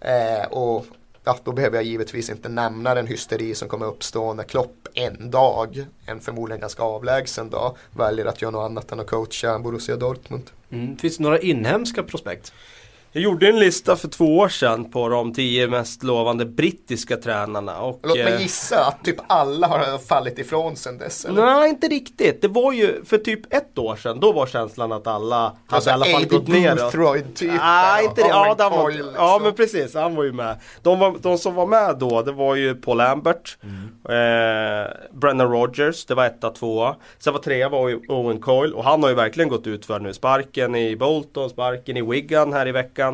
[0.00, 0.86] Eh, och
[1.24, 5.30] ja, då behöver jag givetvis inte nämna den hysteri som kommer uppstå när Klopp en
[5.30, 9.96] dag, en förmodligen ganska avlägsen dag, väljer att göra något annat än att coacha Borussia
[9.96, 10.50] Dortmund.
[10.70, 10.96] Mm.
[10.96, 12.52] Finns det några inhemska prospekt?
[13.16, 17.80] Jag gjorde en lista för två år sedan på de tio mest lovande brittiska tränarna.
[17.80, 21.24] Och, Låt mig eh, gissa att typ alla har fallit ifrån sen dess.
[21.24, 21.46] Eller?
[21.46, 22.42] Nej, inte riktigt.
[22.42, 24.20] Det var ju för typ ett år sedan.
[24.20, 26.78] Då var känslan att alla hade Alltså, i alla fall gått neråt.
[26.78, 27.52] Boothroyd typ.
[27.60, 28.28] Nej, inte det.
[28.28, 29.12] Ja, den var, liksom.
[29.16, 29.94] ja, men precis.
[29.94, 30.56] Han var ju med.
[30.82, 33.58] De, var, de som var med då, det var ju Paul Lambert.
[34.08, 36.96] Eh, Brennan Rogers, det var etta, tvåa.
[37.18, 40.12] Sen var trea var Owen Coyle och han har ju verkligen gått ut för nu.
[40.12, 43.05] Sparken i Bolton, sparken i Wigan här i veckan.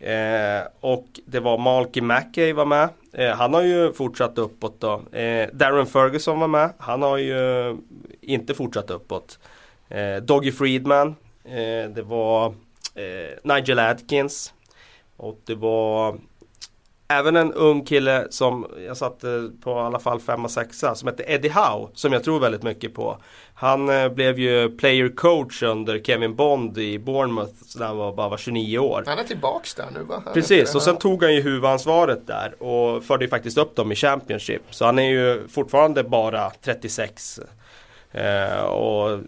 [0.00, 2.88] Eh, och det var Malky Mackey var med.
[3.12, 5.02] Eh, han har ju fortsatt uppåt då.
[5.18, 6.72] Eh, Darren Ferguson var med.
[6.78, 7.76] Han har ju
[8.20, 9.38] inte fortsatt uppåt.
[9.88, 11.16] Eh, Doggy Friedman.
[11.44, 12.46] Eh, det var
[12.94, 14.54] eh, Nigel Adkins.
[15.16, 16.18] Och det var
[17.12, 21.30] Även en ung kille som jag satte på i alla fall femma, sexa som heter
[21.30, 23.18] Eddie Howe som jag tror väldigt mycket på.
[23.54, 28.28] Han eh, blev ju player coach under Kevin Bond i Bournemouth när han var, bara
[28.28, 29.04] var 29 år.
[29.06, 30.22] Han är tillbaks där nu va?
[30.24, 33.92] Han Precis, och sen tog han ju huvudansvaret där och förde ju faktiskt upp dem
[33.92, 34.62] i Championship.
[34.70, 37.40] Så han är ju fortfarande bara 36.
[38.12, 39.20] Eh, och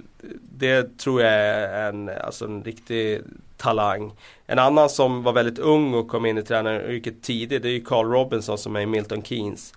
[0.58, 3.20] det tror jag är en, alltså en riktig
[3.56, 4.12] talang.
[4.46, 7.84] En annan som var väldigt ung och kom in i tränaryrket tidigt det är ju
[7.84, 9.74] Carl Robinson som är i Milton Keynes.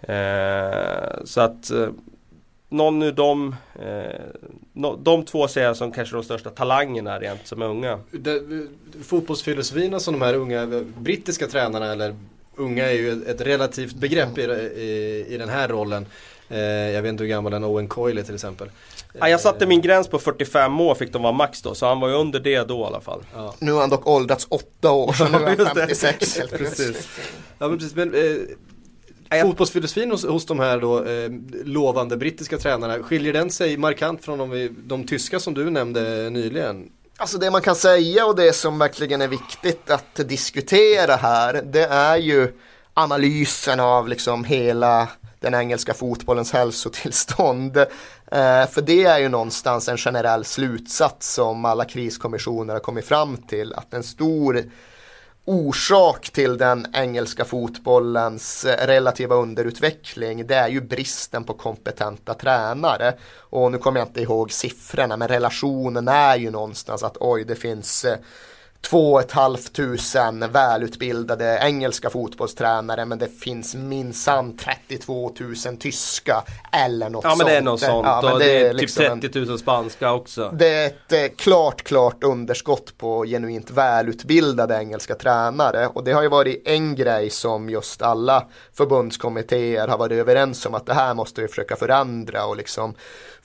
[0.00, 1.88] Eh, så att eh,
[2.68, 4.20] någon ur de, eh,
[4.72, 8.00] no, de två ser jag som kanske de största talangerna rent som unga.
[9.02, 12.14] Fotbollsfilosofierna som de här unga brittiska tränarna, eller
[12.56, 16.06] unga är ju ett relativt begrepp i, i, i den här rollen.
[16.48, 18.70] Eh, jag vet inte hur gammal en Owen Coyle är till exempel.
[19.12, 22.00] Ja, jag satte min gräns på 45 år fick de vara max då, så han
[22.00, 23.24] var ju under det då i alla fall.
[23.34, 23.54] Ja.
[23.58, 25.80] Nu har han dock åldrats åtta år så nu är han Just det.
[25.80, 27.08] 56 helt Precis.
[27.58, 28.14] Ja men precis, men
[29.30, 31.30] eh, fotbollsfilosofin hos, hos de här då eh,
[31.64, 36.88] lovande brittiska tränarna, skiljer den sig markant från de, de tyska som du nämnde nyligen?
[37.16, 41.84] Alltså det man kan säga och det som verkligen är viktigt att diskutera här det
[41.84, 42.52] är ju
[42.94, 45.08] analysen av liksom hela
[45.40, 47.76] den engelska fotbollens hälsotillstånd.
[47.76, 53.36] Eh, för det är ju någonstans en generell slutsats som alla kriskommissioner har kommit fram
[53.36, 54.64] till att en stor
[55.48, 63.14] orsak till den engelska fotbollens eh, relativa underutveckling det är ju bristen på kompetenta tränare.
[63.36, 67.56] Och nu kommer jag inte ihåg siffrorna men relationen är ju någonstans att oj det
[67.56, 68.18] finns eh,
[68.80, 74.56] två och ett halvt tusen välutbildade engelska fotbollstränare men det finns minsann
[74.88, 75.32] 32
[75.66, 77.48] 000 tyska eller något Ja men sånt.
[77.50, 80.50] det är något sånt Ja, och det är, liksom en- typ 30 000 spanska också.
[80.58, 86.22] det är ett eh, klart, klart underskott på genuint välutbildade engelska tränare och det har
[86.22, 91.14] ju varit en grej som just alla förbundskommittéer har varit överens om att det här
[91.14, 92.94] måste vi försöka förändra och liksom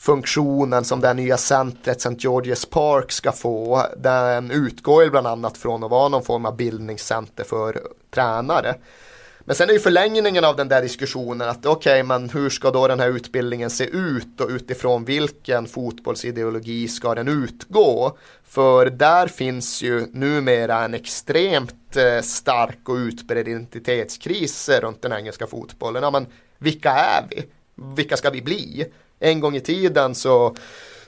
[0.04, 2.10] funktionen som det nya centret St.
[2.10, 6.56] George's Park ska få den utgår ju bland annat från att vara någon form av
[6.56, 7.82] bildningscenter för
[8.12, 8.76] tränare.
[9.46, 12.88] Men sen är ju förlängningen av den där diskussionen att okej, men hur ska då
[12.88, 18.18] den här utbildningen se ut och utifrån vilken fotbollsideologi ska den utgå?
[18.44, 25.14] För där finns ju numera en extremt eh, stark och utbredd identitetskris eh, runt den
[25.14, 26.04] engelska fotbollen.
[26.04, 26.28] Ja, men
[26.58, 27.46] vilka är vi?
[27.96, 28.86] Vilka ska vi bli?
[29.24, 30.56] En gång i tiden så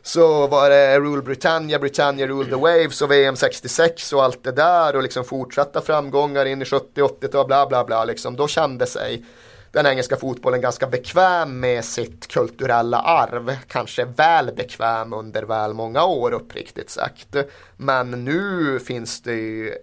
[0.02, 4.52] så var det Rule Britannia, Britannia Rule the Waves och VM 66 och allt det
[4.52, 8.36] där och liksom fortsatta framgångar in i 70-80-tal bla bla bla liksom.
[8.36, 9.26] Då kände sig
[9.72, 13.56] den engelska fotbollen ganska bekväm med sitt kulturella arv.
[13.68, 17.36] Kanske väl bekväm under väl många år uppriktigt sagt.
[17.78, 19.74] Men nu finns det ju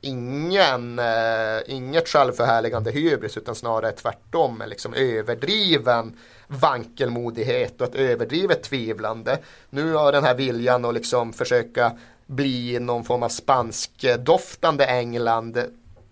[0.00, 6.16] ingen, eh, inget självförhärligande hybris utan snarare tvärtom en liksom överdriven
[6.46, 9.38] vankelmodighet och ett överdrivet tvivlande.
[9.70, 11.92] Nu har den här viljan att liksom försöka
[12.26, 15.58] bli någon form av spanskdoftande England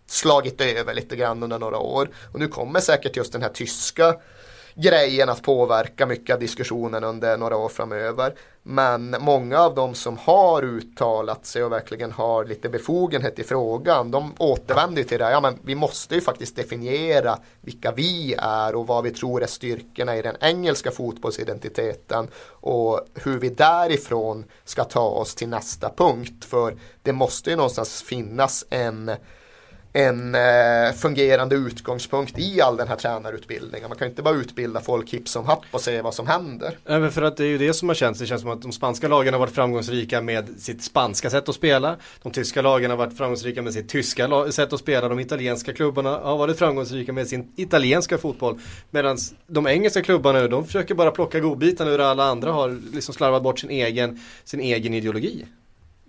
[0.06, 2.08] slagit över lite grann under några år.
[2.32, 4.16] Och nu kommer säkert just den här tyska
[4.74, 8.34] grejen att påverka mycket av diskussionen under några år framöver.
[8.62, 14.10] Men många av de som har uttalat sig och verkligen har lite befogenhet i frågan,
[14.10, 15.30] de återvänder till det.
[15.30, 19.46] Ja, men vi måste ju faktiskt definiera vilka vi är och vad vi tror är
[19.46, 26.44] styrkorna i den engelska fotbollsidentiteten och hur vi därifrån ska ta oss till nästa punkt.
[26.44, 29.10] För det måste ju någonstans finnas en
[29.92, 33.88] en eh, fungerande utgångspunkt i all den här tränarutbildningen.
[33.88, 36.78] Man kan inte bara utbilda folk hipp som happ och se vad som händer.
[36.86, 38.20] Även för att det är ju det som har känts.
[38.20, 41.54] Det känns som att de spanska lagen har varit framgångsrika med sitt spanska sätt att
[41.54, 41.96] spela.
[42.22, 45.08] De tyska lagen har varit framgångsrika med sitt tyska sätt att spela.
[45.08, 48.58] De italienska klubbarna har varit framgångsrika med sin italienska fotboll.
[48.90, 53.42] Medan de engelska klubbarna de försöker bara plocka godbitarna ur alla andra har liksom slarvat
[53.42, 55.46] bort sin egen, sin egen ideologi.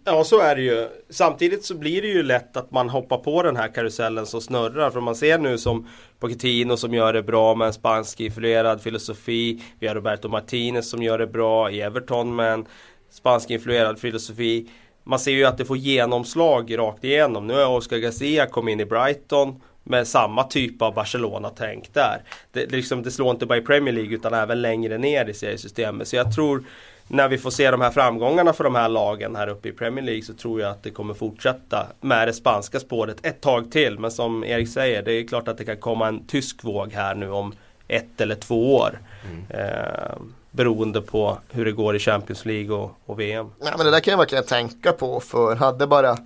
[0.04, 0.88] Ja så är det ju.
[1.10, 4.90] Samtidigt så blir det ju lätt att man hoppar på den här karusellen som snurrar.
[4.90, 5.88] För man ser nu som
[6.20, 9.64] Pochettino som gör det bra med en spansk influerad filosofi.
[9.80, 12.66] Vi har Roberto Martinez som gör det bra i Everton med en
[13.10, 14.70] spansk influerad filosofi.
[15.04, 17.48] Man ser ju att det får genomslag rakt igenom.
[17.48, 22.24] Nu har Oscar Garcia kommit in i Brighton med samma typ av Barcelona-tänk där.
[22.52, 26.08] Det, liksom, det slår inte bara i Premier League utan även längre ner i seriesystemet.
[26.08, 26.64] Så jag tror
[27.08, 30.06] när vi får se de här framgångarna för de här lagen här uppe i Premier
[30.06, 34.00] League så tror jag att det kommer fortsätta med det spanska spåret ett tag till.
[34.00, 37.16] Men som Erik säger, det är klart att det kan komma en tysk våg här
[37.16, 37.54] nu om
[37.88, 39.00] ett eller två år.
[39.30, 39.66] Mm.
[39.66, 40.16] Eh,
[40.52, 43.52] beroende på hur det går i Champions League och, och VM.
[43.60, 46.18] Ja, men det där kan jag verkligen tänka på för hade bara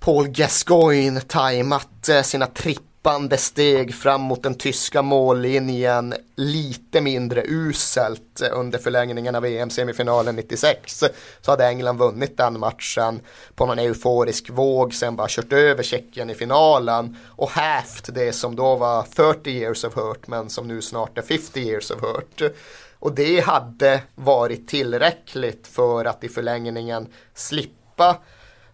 [0.00, 7.42] Paul Gascoigne tajmat eh, sina trippar löpande steg fram mot den tyska mållinjen lite mindre
[7.46, 11.04] uselt under förlängningen av EM-semifinalen 96
[11.40, 13.20] så hade England vunnit den matchen
[13.54, 18.56] på någon euforisk våg sen bara kört över Tjeckien i finalen och hävt det som
[18.56, 22.52] då var 30 years of hurt men som nu snart är 50 years of hurt.
[22.98, 28.16] Och det hade varit tillräckligt för att i förlängningen slippa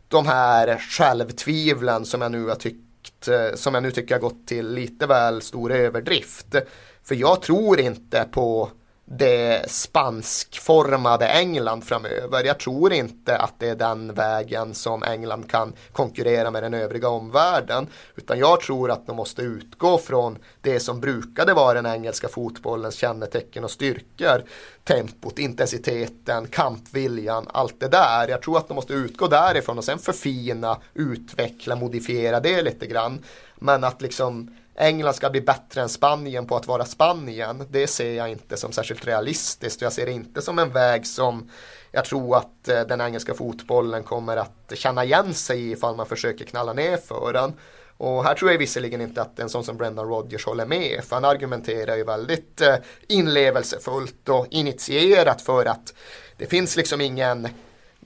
[0.08, 2.87] de här självtvivlen som jag nu har tyckt
[3.26, 6.54] Eh, som jag nu tycker har gått till lite väl stor överdrift.
[7.02, 8.70] För jag tror inte på
[9.10, 12.44] det spanskformade England framöver.
[12.44, 17.08] Jag tror inte att det är den vägen som England kan konkurrera med den övriga
[17.08, 17.86] omvärlden.
[18.16, 22.94] Utan jag tror att de måste utgå från det som brukade vara den engelska fotbollens
[22.94, 24.44] kännetecken och styrkor.
[24.84, 28.28] Tempot, intensiteten, kampviljan, allt det där.
[28.28, 33.24] Jag tror att de måste utgå därifrån och sen förfina, utveckla, modifiera det lite grann.
[33.54, 37.66] Men att liksom England ska bli bättre än Spanien på att vara Spanien.
[37.70, 39.82] Det ser jag inte som särskilt realistiskt.
[39.82, 41.50] Jag ser det inte som en väg som
[41.92, 46.06] jag tror att eh, den engelska fotbollen kommer att känna igen sig i ifall man
[46.06, 47.52] försöker knalla ner för den.
[47.96, 51.04] Och här tror jag visserligen inte att en sån som Brendan Rodgers håller med.
[51.04, 52.74] För han argumenterar ju väldigt eh,
[53.08, 55.94] inlevelsefullt och initierat för att
[56.36, 57.48] det finns liksom ingen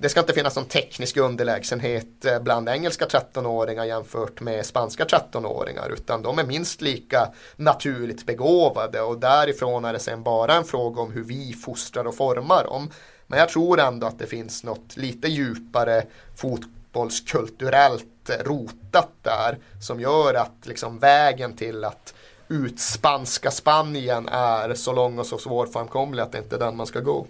[0.02, 5.92] det ska inte finnas någon teknisk underlägsenhet eh, bland engelska 13-åringar jämfört med spanska 13-åringar
[5.92, 11.02] utan de är minst lika naturligt begåvade och därifrån är det sen bara en fråga
[11.02, 12.90] om hur vi fostrar och formar dem.
[13.26, 16.02] Men jag tror ändå att det finns något lite djupare
[16.36, 22.14] fotbollskulturellt eh, rotat där som gör att liksom vägen till att
[22.48, 27.00] utspanska Spanien är så lång och så svårframkomlig att det inte är den man ska
[27.00, 27.26] gå.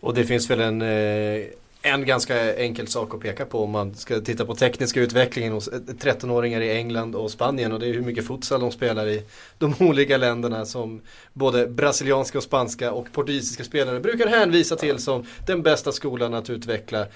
[0.00, 1.44] Och det finns väl en eh
[1.82, 5.68] en ganska enkel sak att peka på om man ska titta på tekniska utvecklingen hos
[5.68, 9.22] eh, 13-åringar i England och Spanien och det är hur mycket futsal de spelar i
[9.58, 11.02] de olika länderna som
[11.32, 16.50] både brasilianska och spanska och portugisiska spelare brukar hänvisa till som den bästa skolan att
[16.50, 17.06] utveckla eh,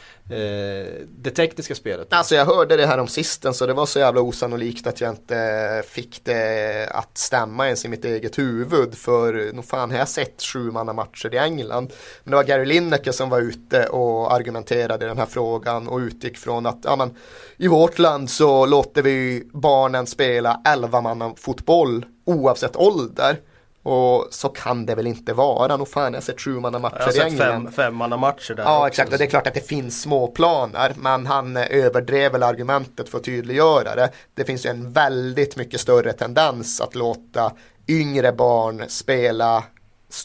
[1.09, 2.07] det tekniska spelet.
[2.11, 5.11] Alltså jag hörde det här om sisten så det var så jävla osannolikt att jag
[5.11, 10.09] inte fick det att stämma ens i mitt eget huvud för nog fan har jag
[10.09, 11.93] sett sju matcher i England.
[12.25, 15.89] Men det var Gary Lineker som var ute och argumenterade argumenterade i den här frågan
[15.89, 17.15] och utgick från att ja, men,
[17.57, 23.41] i vårt land så låter vi barnen spela 11 fotboll oavsett ålder.
[23.83, 25.77] Och så kan det väl inte vara.
[25.77, 27.73] Nog fan jag har sett sju matcher i England.
[27.73, 28.63] Fem, fem matcher där.
[28.63, 30.93] Ja exakt och det är klart att det finns små planer.
[30.97, 34.11] Men han överdrev väl argumentet för att tydliggöra det.
[34.35, 37.53] Det finns ju en väldigt mycket större tendens att låta
[37.89, 39.65] yngre barn spela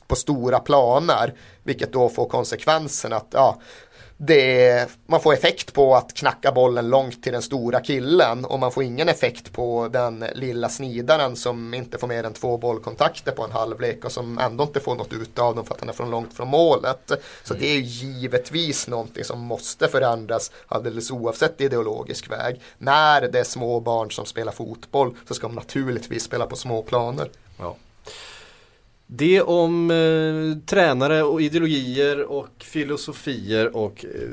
[0.07, 1.33] på stora planer.
[1.63, 3.61] Vilket då får konsekvensen att ja,
[4.23, 8.71] det, man får effekt på att knacka bollen långt till den stora killen och man
[8.71, 13.43] får ingen effekt på den lilla snidaren som inte får mer än två bollkontakter på
[13.43, 15.93] en halvlek och som ändå inte får något ut av dem för att han är
[15.93, 17.11] från långt från målet.
[17.43, 17.61] Så mm.
[17.61, 22.61] det är givetvis någonting som måste förändras alldeles oavsett ideologisk väg.
[22.77, 26.81] När det är små barn som spelar fotboll så ska de naturligtvis spela på små
[26.81, 27.29] planer.
[27.59, 27.75] Ja.
[29.13, 34.29] Det om eh, tränare och ideologier och filosofier och eh,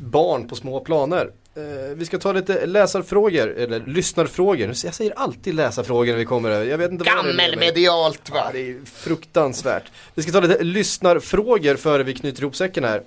[0.00, 1.30] barn på små planer.
[1.56, 1.62] Eh,
[1.94, 4.66] vi ska ta lite läsarfrågor, eller lyssnarfrågor.
[4.84, 6.66] Jag säger alltid läsarfrågor när vi kommer över.
[6.66, 7.04] Jag vet inte.
[7.04, 8.42] Gammelmedialt va?
[8.44, 9.84] Ja, det är fruktansvärt.
[10.14, 13.02] Vi ska ta lite lyssnarfrågor före vi knyter ihop säcken här.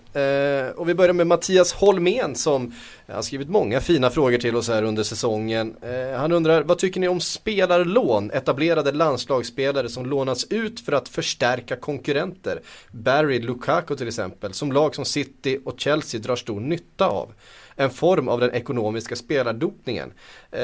[0.67, 2.73] Eh, och vi börjar med Mattias Holmén som
[3.07, 5.75] har skrivit många fina frågor till oss här under säsongen.
[5.81, 8.31] Eh, han undrar, vad tycker ni om spelarlån?
[8.31, 12.61] Etablerade landslagsspelare som lånas ut för att förstärka konkurrenter.
[12.91, 17.33] Barry Lukaku till exempel, som lag som City och Chelsea drar stor nytta av
[17.79, 20.11] en form av den ekonomiska spelardopningen.
[20.51, 20.61] Eh,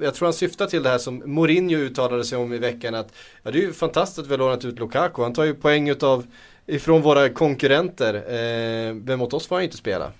[0.00, 3.12] jag tror han syftar till det här som Mourinho uttalade sig om i veckan att
[3.42, 5.22] ja, det är ju fantastiskt att vi har lånat ut Lukaku.
[5.22, 6.26] Han tar ju poäng utav
[6.66, 8.14] ifrån våra konkurrenter.
[8.14, 10.12] Eh, men mot oss får han ju inte spela.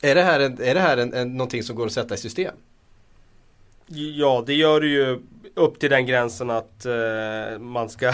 [0.00, 2.18] Är det här, en, är det här en, en, någonting som går att sätta i
[2.18, 2.54] system?
[3.86, 5.20] Ja, det gör det ju
[5.54, 8.12] upp till den gränsen att eh, man ska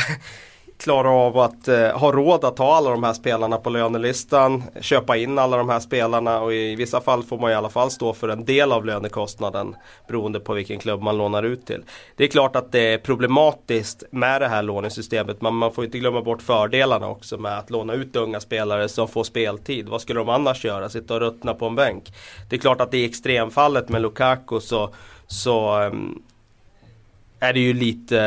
[0.82, 4.62] klara av att eh, ha råd att ta alla de här spelarna på lönelistan.
[4.80, 7.90] Köpa in alla de här spelarna och i vissa fall får man i alla fall
[7.90, 9.76] stå för en del av lönekostnaden
[10.08, 11.84] beroende på vilken klubb man lånar ut till.
[12.16, 15.98] Det är klart att det är problematiskt med det här lånesystemet men man får inte
[15.98, 19.88] glömma bort fördelarna också med att låna ut unga spelare som får speltid.
[19.88, 20.88] Vad skulle de annars göra?
[20.88, 22.12] Sitta och ruttna på en bänk?
[22.50, 24.94] Det är klart att i extremfallet med Lukaku så,
[25.26, 26.22] så ehm,
[27.40, 28.20] är det ju lite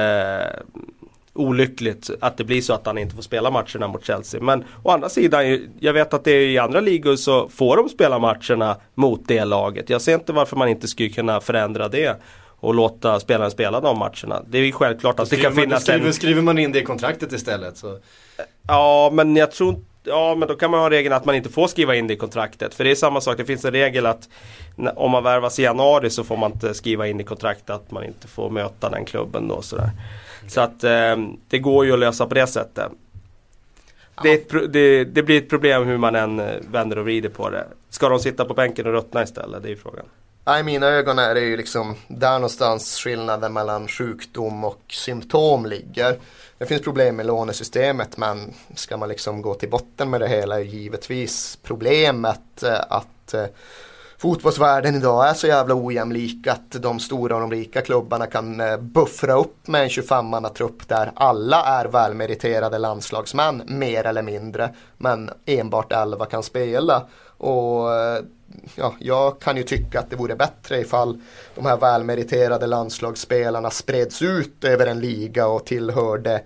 [1.35, 4.41] olyckligt att det blir så att han inte får spela matcherna mot Chelsea.
[4.41, 7.89] Men å andra sidan, jag vet att det är i andra ligor så får de
[7.89, 9.89] spela matcherna mot det laget.
[9.89, 12.21] Jag ser inte varför man inte skulle kunna förändra det
[12.59, 14.43] och låta spelaren spela de matcherna.
[14.47, 16.13] Det är ju självklart att det kan finnas skriver, en...
[16.13, 17.99] Skriver man in det i kontraktet istället så...
[18.67, 19.75] Ja, men jag tror
[20.07, 22.17] Ja, men då kan man ha regeln att man inte får skriva in det i
[22.17, 22.73] kontraktet.
[22.73, 24.29] För det är samma sak, det finns en regel att
[24.95, 28.03] om man värvas i januari så får man inte skriva in i kontraktet att man
[28.05, 29.61] inte får möta den klubben då.
[29.61, 29.89] Sådär.
[30.47, 31.15] Så att eh,
[31.47, 32.91] det går ju att lösa på det sättet.
[34.23, 37.67] Det, det, det, blir ett problem hur man än eh, vänder och vrider på det.
[37.89, 39.63] Ska de sitta på bänken och ruttna istället?
[39.63, 40.05] Det är ju frågan.
[40.59, 46.19] I mina ögon är det ju liksom där någonstans skillnaden mellan sjukdom och symptom ligger.
[46.57, 50.59] Det finns problem med lånesystemet men ska man liksom gå till botten med det hela
[50.59, 53.45] är givetvis problemet eh, att eh,
[54.25, 58.77] fotbollsvärlden idag är så jävla ojämlik att de stora och de rika klubbarna kan eh,
[58.77, 65.29] buffra upp med en 25 trupp där alla är välmeriterade landslagsmän mer eller mindre men
[65.45, 67.05] enbart 11 kan spela.
[67.37, 68.23] Och eh,
[68.75, 71.21] ja, jag kan ju tycka att det vore bättre ifall
[71.55, 76.41] de här välmeriterade landslagsspelarna spreds ut över en liga och tillhörde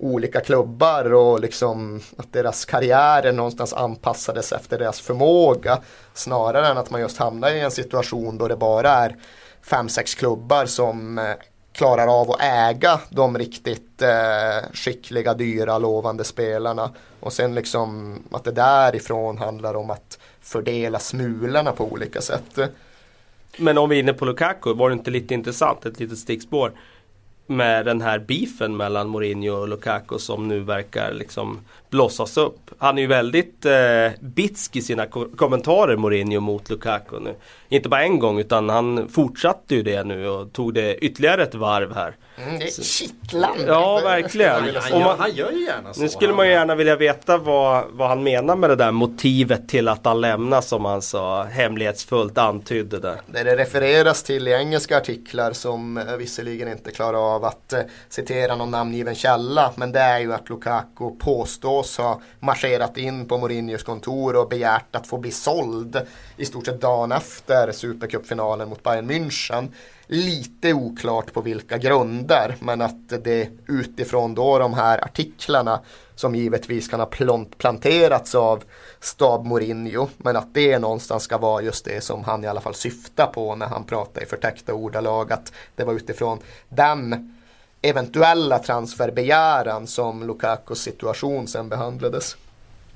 [0.00, 5.78] olika klubbar och liksom att deras karriärer någonstans anpassades efter deras förmåga
[6.14, 9.16] snarare än att man just hamnar i en situation då det bara är
[9.62, 11.24] fem, sex klubbar som eh,
[11.72, 16.90] klarar av att äga de riktigt eh, skickliga, dyra, lovande spelarna
[17.20, 22.58] och sen liksom att det därifrån handlar om att fördela smulorna på olika sätt.
[23.56, 26.72] Men om vi är inne på Lukaku, var det inte lite intressant, ett litet stickspår
[27.50, 31.58] med den här beefen mellan Mourinho och Lukaku som nu verkar liksom
[31.90, 32.70] blossas upp.
[32.78, 33.72] Han är ju väldigt eh,
[34.20, 37.34] bitsk i sina ko kommentarer Mourinho mot Lukaku nu.
[37.68, 41.54] Inte bara en gång utan han fortsatte ju det nu och tog det ytterligare ett
[41.54, 42.16] varv här.
[42.42, 43.64] Mm, det är kittlande.
[43.66, 44.52] Ja, verkligen.
[44.52, 46.02] Han, han, man, han, gör ju gärna så.
[46.02, 49.68] Nu skulle man ju gärna vilja veta vad, vad han menar med det där motivet
[49.68, 53.20] till att han lämnar som han så hemlighetsfullt antydde där.
[53.26, 57.80] Det det refereras till i engelska artiklar som eh, visserligen inte klarar av att eh,
[58.08, 59.72] citera någon namngiven källa.
[59.76, 61.10] Men det är ju att Lukaku
[61.80, 66.00] påstås ha marscherat in på Mourinhos kontor och begärt att få bli såld
[66.36, 69.68] i stort sett dagen efter Supercupfinalen mot Bayern München.
[70.06, 75.80] Lite oklart på vilka grunder men att det utifrån då de här artiklarna
[76.14, 77.10] som givetvis kan ha
[77.58, 78.62] planterats av
[79.00, 82.74] stab Mourinho men att det någonstans ska vara just det som han i alla fall
[82.74, 87.34] syftar på när han pratar i förtäckta ordalag att det var utifrån den
[87.82, 92.36] eventuella transferbegäran som Lukakos situation sen behandlades.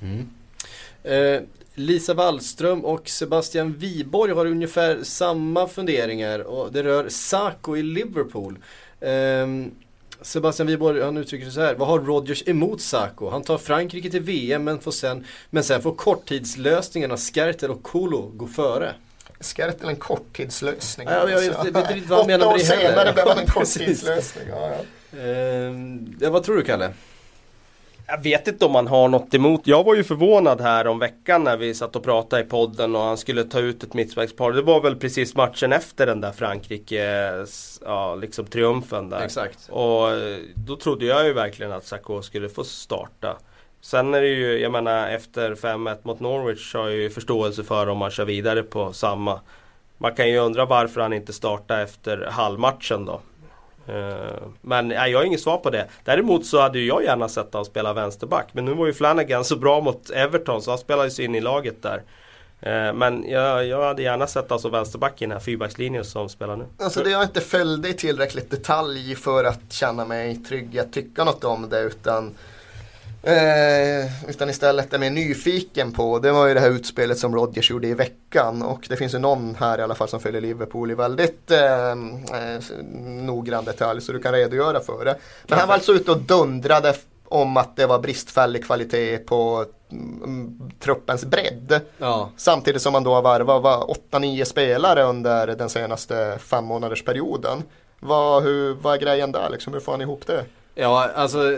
[0.02, 0.28] Mm.
[1.02, 1.42] Eh,
[1.74, 8.58] Lisa Wallström och Sebastian Wiborg har ungefär samma funderingar och det rör Saco i Liverpool.
[9.00, 9.46] Eh,
[10.22, 11.74] Sebastian Wiborg han uttrycker sig så här.
[11.74, 13.30] Vad har Rodgers emot Saco?
[13.30, 18.30] Han tar Frankrike till VM men, får sen, men sen får korttidslösningarna Skertel och Kolo
[18.34, 18.94] gå före.
[19.44, 21.08] Skertel en korttidslösning?
[21.10, 22.82] Ja, jag, jag, vet inte vad menar med det heller.
[22.90, 24.44] Åtta år senare blev han en korttidslösning.
[24.50, 25.18] Ja, ja.
[26.22, 26.92] Uh, vad tror du Kalle?
[28.06, 29.60] Jag vet inte om man har något emot.
[29.64, 33.02] Jag var ju förvånad här om veckan när vi satt och pratade i podden och
[33.02, 34.52] han skulle ta ut ett mittbackspar.
[34.52, 37.30] Det var väl precis matchen efter den där Frankrike,
[37.84, 39.20] ja liksom triumfen där.
[39.20, 39.68] Exakt.
[39.70, 43.36] Och eh, då trodde jag ju verkligen att Sakho skulle få starta.
[43.84, 47.88] Sen är det ju, jag menar efter 5-1 mot Norwich har jag ju förståelse för
[47.88, 49.40] om man kör vidare på samma.
[49.98, 53.20] Man kan ju undra varför han inte startar efter halvmatchen då.
[53.92, 55.88] Eh, men nej, jag har inget svar på det.
[56.04, 58.46] Däremot så hade jag gärna sett honom spela vänsterback.
[58.52, 61.40] Men nu var ju Flanagan så bra mot Everton så han spelade sig in i
[61.40, 62.02] laget där.
[62.60, 66.28] Eh, men jag, jag hade gärna sett honom som vänsterback i den här fyrbackslinjen som
[66.28, 66.64] spelar nu.
[66.78, 71.24] Alltså det jag inte följde i tillräckligt detalj för att känna mig trygg att tycka
[71.24, 72.34] något om det utan
[73.26, 77.70] Eh, utan istället är mer nyfiken på, det var ju det här utspelet som Rodgers
[77.70, 80.90] gjorde i veckan och det finns ju någon här i alla fall som följer Liverpool
[80.90, 82.60] i väldigt eh, eh,
[83.04, 85.16] noggrann detalj så du kan redogöra för det.
[85.48, 86.94] Men han var alltså ute och dundrade
[87.24, 91.80] om att det var bristfällig kvalitet på mm, truppens bredd.
[91.98, 92.30] Ja.
[92.36, 97.62] Samtidigt som man då har varvat 8-9 spelare under den senaste fem månaders perioden.
[98.00, 99.72] Vad, hur, vad är grejen där liksom?
[99.72, 100.44] Hur får han ihop det?
[100.74, 101.56] Ja, alltså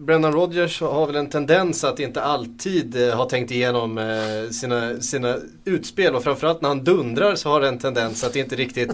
[0.00, 5.00] Brennan Rodgers har väl en tendens att inte alltid eh, ha tänkt igenom eh, sina,
[5.00, 8.90] sina utspel och framförallt när han dundrar så har det en tendens att inte riktigt,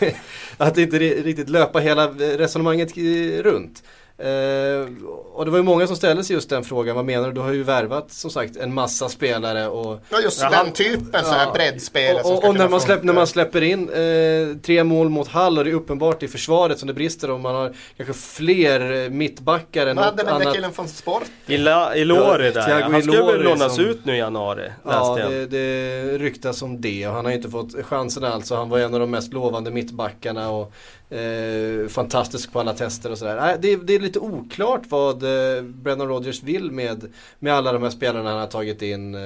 [0.56, 3.82] att inte riktigt löpa hela eh, resonemanget eh, runt.
[4.22, 4.88] Uh,
[5.32, 7.32] och det var ju många som ställde sig just den frågan, vad menar du?
[7.34, 11.08] Du har ju värvat som sagt en massa spelare och Ja just ja, den typen
[11.12, 14.56] ja, så här breddspelare Och, och, och när, man släpp, när man släpper in uh,
[14.56, 17.54] tre mål mot Hall och det är uppenbart i försvaret som det brister och man
[17.54, 21.24] har kanske fler mittbackar än Vad hade den där killen från Sport?
[21.46, 26.18] Ilori där ja, Han skulle väl lånas som, ut nu i januari, Ja det, det
[26.18, 29.10] ryktas om det och han har inte fått chansen alls han var en av de
[29.10, 30.72] mest lovande mittbackarna och
[31.12, 33.58] Eh, fantastisk på alla tester och sådär.
[33.60, 37.90] Det, det, är lite oklart vad eh, Brennan Rodgers vill med, med alla de här
[37.90, 39.14] spelarna han har tagit in.
[39.14, 39.20] Eh,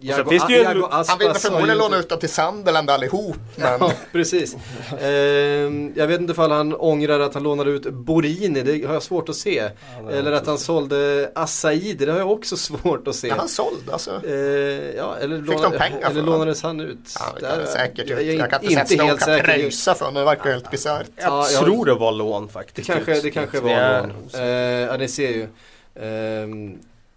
[0.00, 3.36] Jago, finns det ju Jago Aspas han vill förmodligen låna ut dem till Sunderland allihop.
[3.56, 3.76] Men...
[3.80, 4.56] Ja, precis.
[5.00, 5.08] eh,
[5.94, 9.28] jag vet inte ifall han ångrar att han lånade ut Borini, det har jag svårt
[9.28, 9.70] att se.
[10.02, 13.28] Ja, eller att han sålde Asaidi, det har jag också svårt att se.
[13.28, 14.26] Ja, han sålde alltså?
[14.26, 14.34] Eh,
[14.96, 17.14] ja, eller, Fick lånade, de pengar eller lånade han ut?
[17.18, 18.10] Ja, det är säkert.
[18.10, 19.44] Jag, jag, jag kan inte, inte helt säker.
[19.44, 21.10] pröjsa för det verkar helt bisarrt.
[21.28, 22.88] Jag ja, tror det var lån faktiskt.
[22.88, 24.28] Det kanske, det kanske var lån.
[24.34, 25.42] Eh, ja, ni ser ju.
[25.94, 26.48] Eh,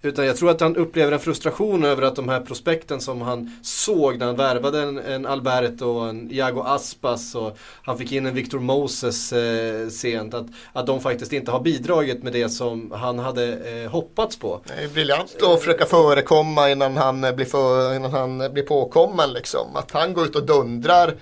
[0.04, 3.60] utan jag tror att han upplever en frustration över att de här prospekten som han
[3.64, 8.26] såg när han värvade en, en Alberto och en Iago Aspas och han fick in
[8.26, 10.34] en Victor Moses eh, sent.
[10.34, 14.62] Att, att de faktiskt inte har bidragit med det som han hade eh, hoppats på.
[14.68, 19.76] Det är briljant att försöka förekomma innan han blir, för, innan han blir påkommen liksom.
[19.76, 21.16] Att han går ut och dundrar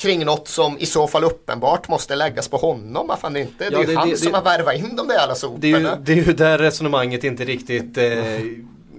[0.00, 3.06] kring något som i så fall uppenbart måste läggas på honom.
[3.06, 3.52] Varför inte?
[3.58, 5.60] Det är ja, ju han det, som har värvat in de där alla soporna.
[5.60, 8.04] Det är, ju, det är ju där resonemanget inte riktigt eh,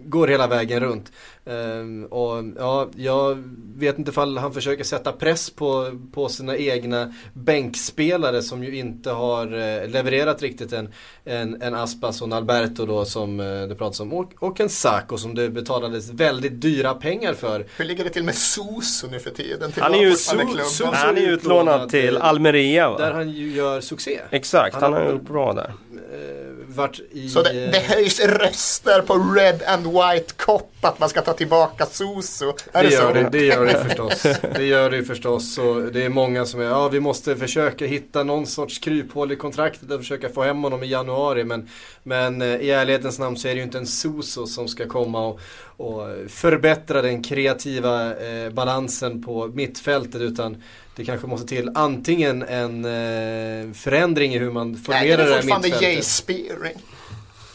[0.06, 1.12] går hela vägen runt.
[1.46, 3.44] Um, och ja, jag
[3.76, 9.12] vet inte ifall han försöker sätta press på, på sina egna bänkspelare som ju inte
[9.12, 10.94] har uh, levererat riktigt en,
[11.26, 14.70] en, en Aspas och en Alberto då som uh, det pratas om och, och en
[14.70, 17.66] Sacco som det betalades väldigt dyra pengar för.
[17.78, 19.72] Hur ligger det till med Soso nu för tiden?
[19.78, 22.98] Han är ju so han är utlånad till Almeria va?
[22.98, 24.20] Där han ju gör succé.
[24.30, 25.74] Exakt, han, han har gjort bra där.
[25.94, 27.30] Uh, varit i...
[27.30, 31.86] Så det, det höjs röster på Red and White Cop att man ska ta tillbaka
[31.86, 32.54] Soso.
[32.72, 34.24] Är det, det, gör det, det gör det förstås.
[34.56, 35.58] Det gör det förstås.
[35.58, 39.36] Och det är många som är, ja vi måste försöka hitta någon sorts kryphål i
[39.36, 41.44] kontraktet och försöka få hem honom i januari.
[41.44, 41.70] Men,
[42.04, 45.28] men eh, i ärlighetens namn så är det ju inte en Soso som ska komma
[45.28, 45.40] och,
[45.78, 50.22] och förbättra den kreativa eh, balansen på mittfältet.
[50.22, 50.64] Utan
[50.96, 55.62] det kanske måste till antingen en eh, förändring i hur man formerar det här mittfältet.
[55.62, 56.78] Nej, det är fortfarande Jay Spearing.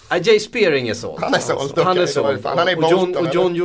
[0.09, 1.23] Ja, Jay Spearing är såld.
[1.23, 1.71] Han är såld.
[1.73, 2.47] Okay, han är såld.
[2.47, 3.57] Är och, John, och John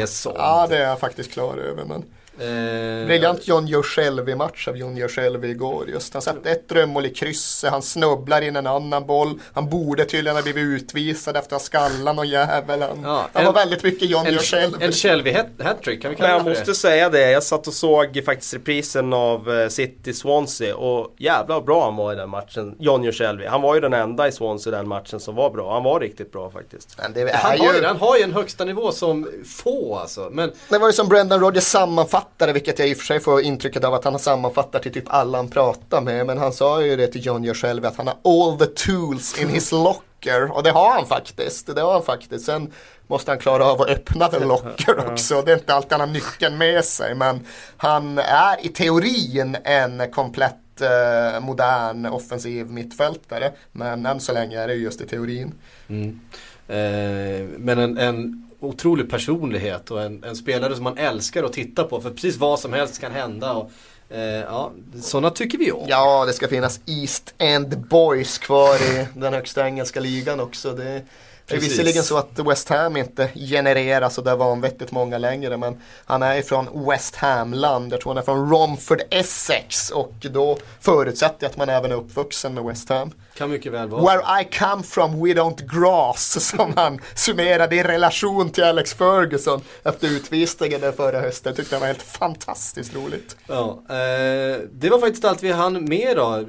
[0.00, 0.36] är såld.
[0.38, 1.84] Ja, det är jag faktiskt klar över.
[1.84, 2.04] Men...
[2.38, 6.12] Eh, Briljant John Joselvi-match av John Joselvi igår just.
[6.12, 9.40] Han satte ett drömmål i krysset, han snubblar in en annan boll.
[9.52, 12.82] Han borde tydligen ha blivit utvisad efter att ha skallat någon jävel.
[12.82, 14.84] Han, ja, han en, var väldigt mycket John Joselvi.
[14.84, 18.22] En Shelby hattrick kan vi kalla Men jag måste säga det, jag satt och såg
[18.24, 23.04] faktiskt reprisen av eh, City Swansea och jävla bra han var i den matchen, John
[23.04, 23.46] Joselvi.
[23.46, 25.72] Han var ju den enda i Swansea i den matchen som var bra.
[25.72, 26.96] Han var riktigt bra faktiskt.
[26.98, 27.66] han, ju...
[27.66, 30.28] har ju, han har ju en högsta nivå som få alltså.
[30.32, 30.52] Men...
[30.68, 33.42] Det var ju som Brendan Rodgers sammanfattade sammanfattare, vilket jag i och för sig får
[33.42, 36.26] intrycket av att han sammanfattar till typ alla han pratar med.
[36.26, 39.38] Men han sa ju det till John Gör själv att han har all the tools
[39.38, 40.52] in his locker.
[40.52, 41.74] Och det har han faktiskt.
[41.74, 42.44] Det har han faktiskt.
[42.44, 42.72] Sen
[43.08, 45.42] måste han klara av att öppna the locker också.
[45.42, 47.14] Det är inte alltid han har nyckeln med sig.
[47.14, 47.40] Men
[47.76, 53.52] han är i teorin en komplett eh, modern offensiv mittfältare.
[53.72, 55.54] Men än så länge är det just i teorin.
[55.88, 56.20] Mm.
[56.68, 61.84] Eh, men en, en otrolig personlighet och en, en, spelare som man älskar att titta
[61.84, 63.52] på för precis vad som helst kan hända.
[63.52, 63.70] Och,
[64.10, 65.86] eh, ja, sådana tycker vi om.
[65.88, 70.72] Ja, det ska finnas East End Boys kvar i den högsta engelska ligan också.
[70.72, 71.02] Det,
[71.48, 75.82] det är visserligen så att West Ham inte genererar så där vanvettigt många längre men
[76.04, 81.36] han är från West Ham-land, jag tror han är från Romford, Essex och då förutsätter
[81.40, 83.10] jag att man även är uppvuxen med West Ham.
[83.34, 87.82] Kan mycket väl vara Where I come from we don't grass som han summerade i
[87.82, 91.54] relation till Alex Ferguson efter utvisningen där förra hösten.
[91.54, 93.36] Tyckte det var helt fantastiskt roligt.
[93.46, 96.44] Ja, eh, det var faktiskt allt vi hann med då.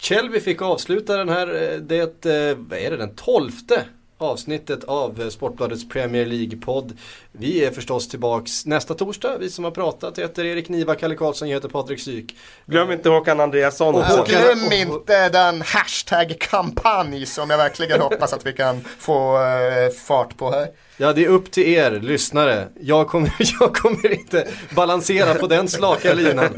[0.00, 3.84] Kjell, vi fick avsluta den här, eh, det, eh, vad är det, den tolfte
[4.20, 6.98] avsnittet av eh, Sportbladets Premier League-podd.
[7.32, 9.38] Vi är förstås tillbaks nästa torsdag.
[9.38, 12.36] Vi som har pratat heter Erik Niva, Kalle Karlsson, jag heter Patrik Syk.
[12.66, 13.94] Glöm inte Håkan Andreasson.
[13.94, 19.90] Och Håkan, glöm inte den hashtag-kampanj som jag verkligen hoppas att vi kan få uh,
[20.06, 20.68] fart på här.
[20.96, 22.68] Ja, det är upp till er lyssnare.
[22.80, 26.44] Jag kommer, jag kommer inte balansera på den slaka linan.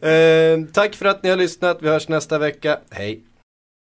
[0.00, 1.78] eh, tack för att ni har lyssnat.
[1.80, 2.78] Vi hörs nästa vecka.
[2.90, 3.31] Hej!